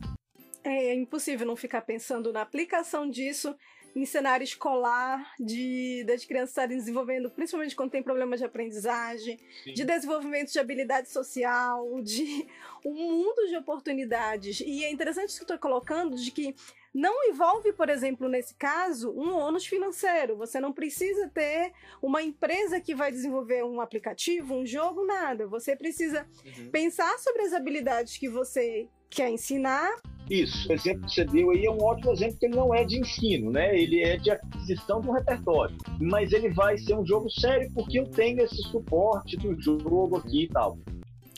É 0.64 0.94
impossível 0.94 1.46
não 1.46 1.56
ficar 1.56 1.82
pensando 1.82 2.32
na 2.32 2.42
aplicação 2.42 3.08
disso 3.08 3.54
em 3.94 4.04
cenário 4.04 4.44
escolar, 4.44 5.34
de 5.38 6.04
das 6.04 6.24
crianças 6.24 6.50
estarem 6.50 6.76
desenvolvendo, 6.76 7.30
principalmente 7.30 7.74
quando 7.74 7.90
tem 7.90 8.02
problemas 8.02 8.40
de 8.40 8.46
aprendizagem, 8.46 9.38
Sim. 9.64 9.72
de 9.72 9.84
desenvolvimento 9.84 10.52
de 10.52 10.58
habilidade 10.58 11.10
social, 11.10 12.00
de 12.02 12.46
um 12.84 12.94
mundo 12.94 13.48
de 13.48 13.56
oportunidades. 13.56 14.60
E 14.60 14.84
é 14.84 14.90
interessante 14.90 15.30
isso 15.30 15.38
que 15.38 15.44
estou 15.44 15.58
colocando, 15.58 16.16
de 16.16 16.30
que 16.30 16.54
não 16.92 17.24
envolve, 17.28 17.72
por 17.72 17.88
exemplo, 17.88 18.28
nesse 18.28 18.54
caso, 18.54 19.10
um 19.12 19.32
ônus 19.32 19.64
financeiro. 19.64 20.36
Você 20.36 20.58
não 20.58 20.72
precisa 20.72 21.28
ter 21.28 21.72
uma 22.02 22.20
empresa 22.20 22.80
que 22.80 22.94
vai 22.94 23.12
desenvolver 23.12 23.64
um 23.64 23.80
aplicativo, 23.80 24.54
um 24.54 24.66
jogo, 24.66 25.06
nada. 25.06 25.46
Você 25.46 25.76
precisa 25.76 26.26
uhum. 26.44 26.70
pensar 26.70 27.16
sobre 27.18 27.42
as 27.42 27.52
habilidades 27.52 28.18
que 28.18 28.28
você 28.28 28.88
quer 29.10 29.30
ensinar 29.30 29.90
isso, 30.30 30.68
o 30.68 30.72
exemplo 30.72 31.08
que 31.08 31.12
você 31.12 31.24
deu 31.24 31.50
aí 31.50 31.66
é 31.66 31.70
um 31.70 31.82
ótimo 31.82 32.12
exemplo 32.12 32.38
que 32.38 32.46
ele 32.46 32.54
não 32.54 32.72
é 32.72 32.84
de 32.84 33.00
ensino, 33.00 33.50
né? 33.50 33.76
Ele 33.76 34.00
é 34.00 34.16
de 34.16 34.30
aquisição 34.30 35.00
de 35.00 35.08
um 35.08 35.12
repertório. 35.12 35.76
Mas 36.00 36.32
ele 36.32 36.50
vai 36.50 36.78
ser 36.78 36.94
um 36.94 37.04
jogo 37.04 37.28
sério 37.28 37.68
porque 37.74 37.98
eu 37.98 38.08
tenho 38.08 38.40
esse 38.40 38.62
suporte 38.70 39.36
do 39.36 39.60
jogo 39.60 40.18
aqui 40.18 40.44
e 40.44 40.48
tal. 40.48 40.78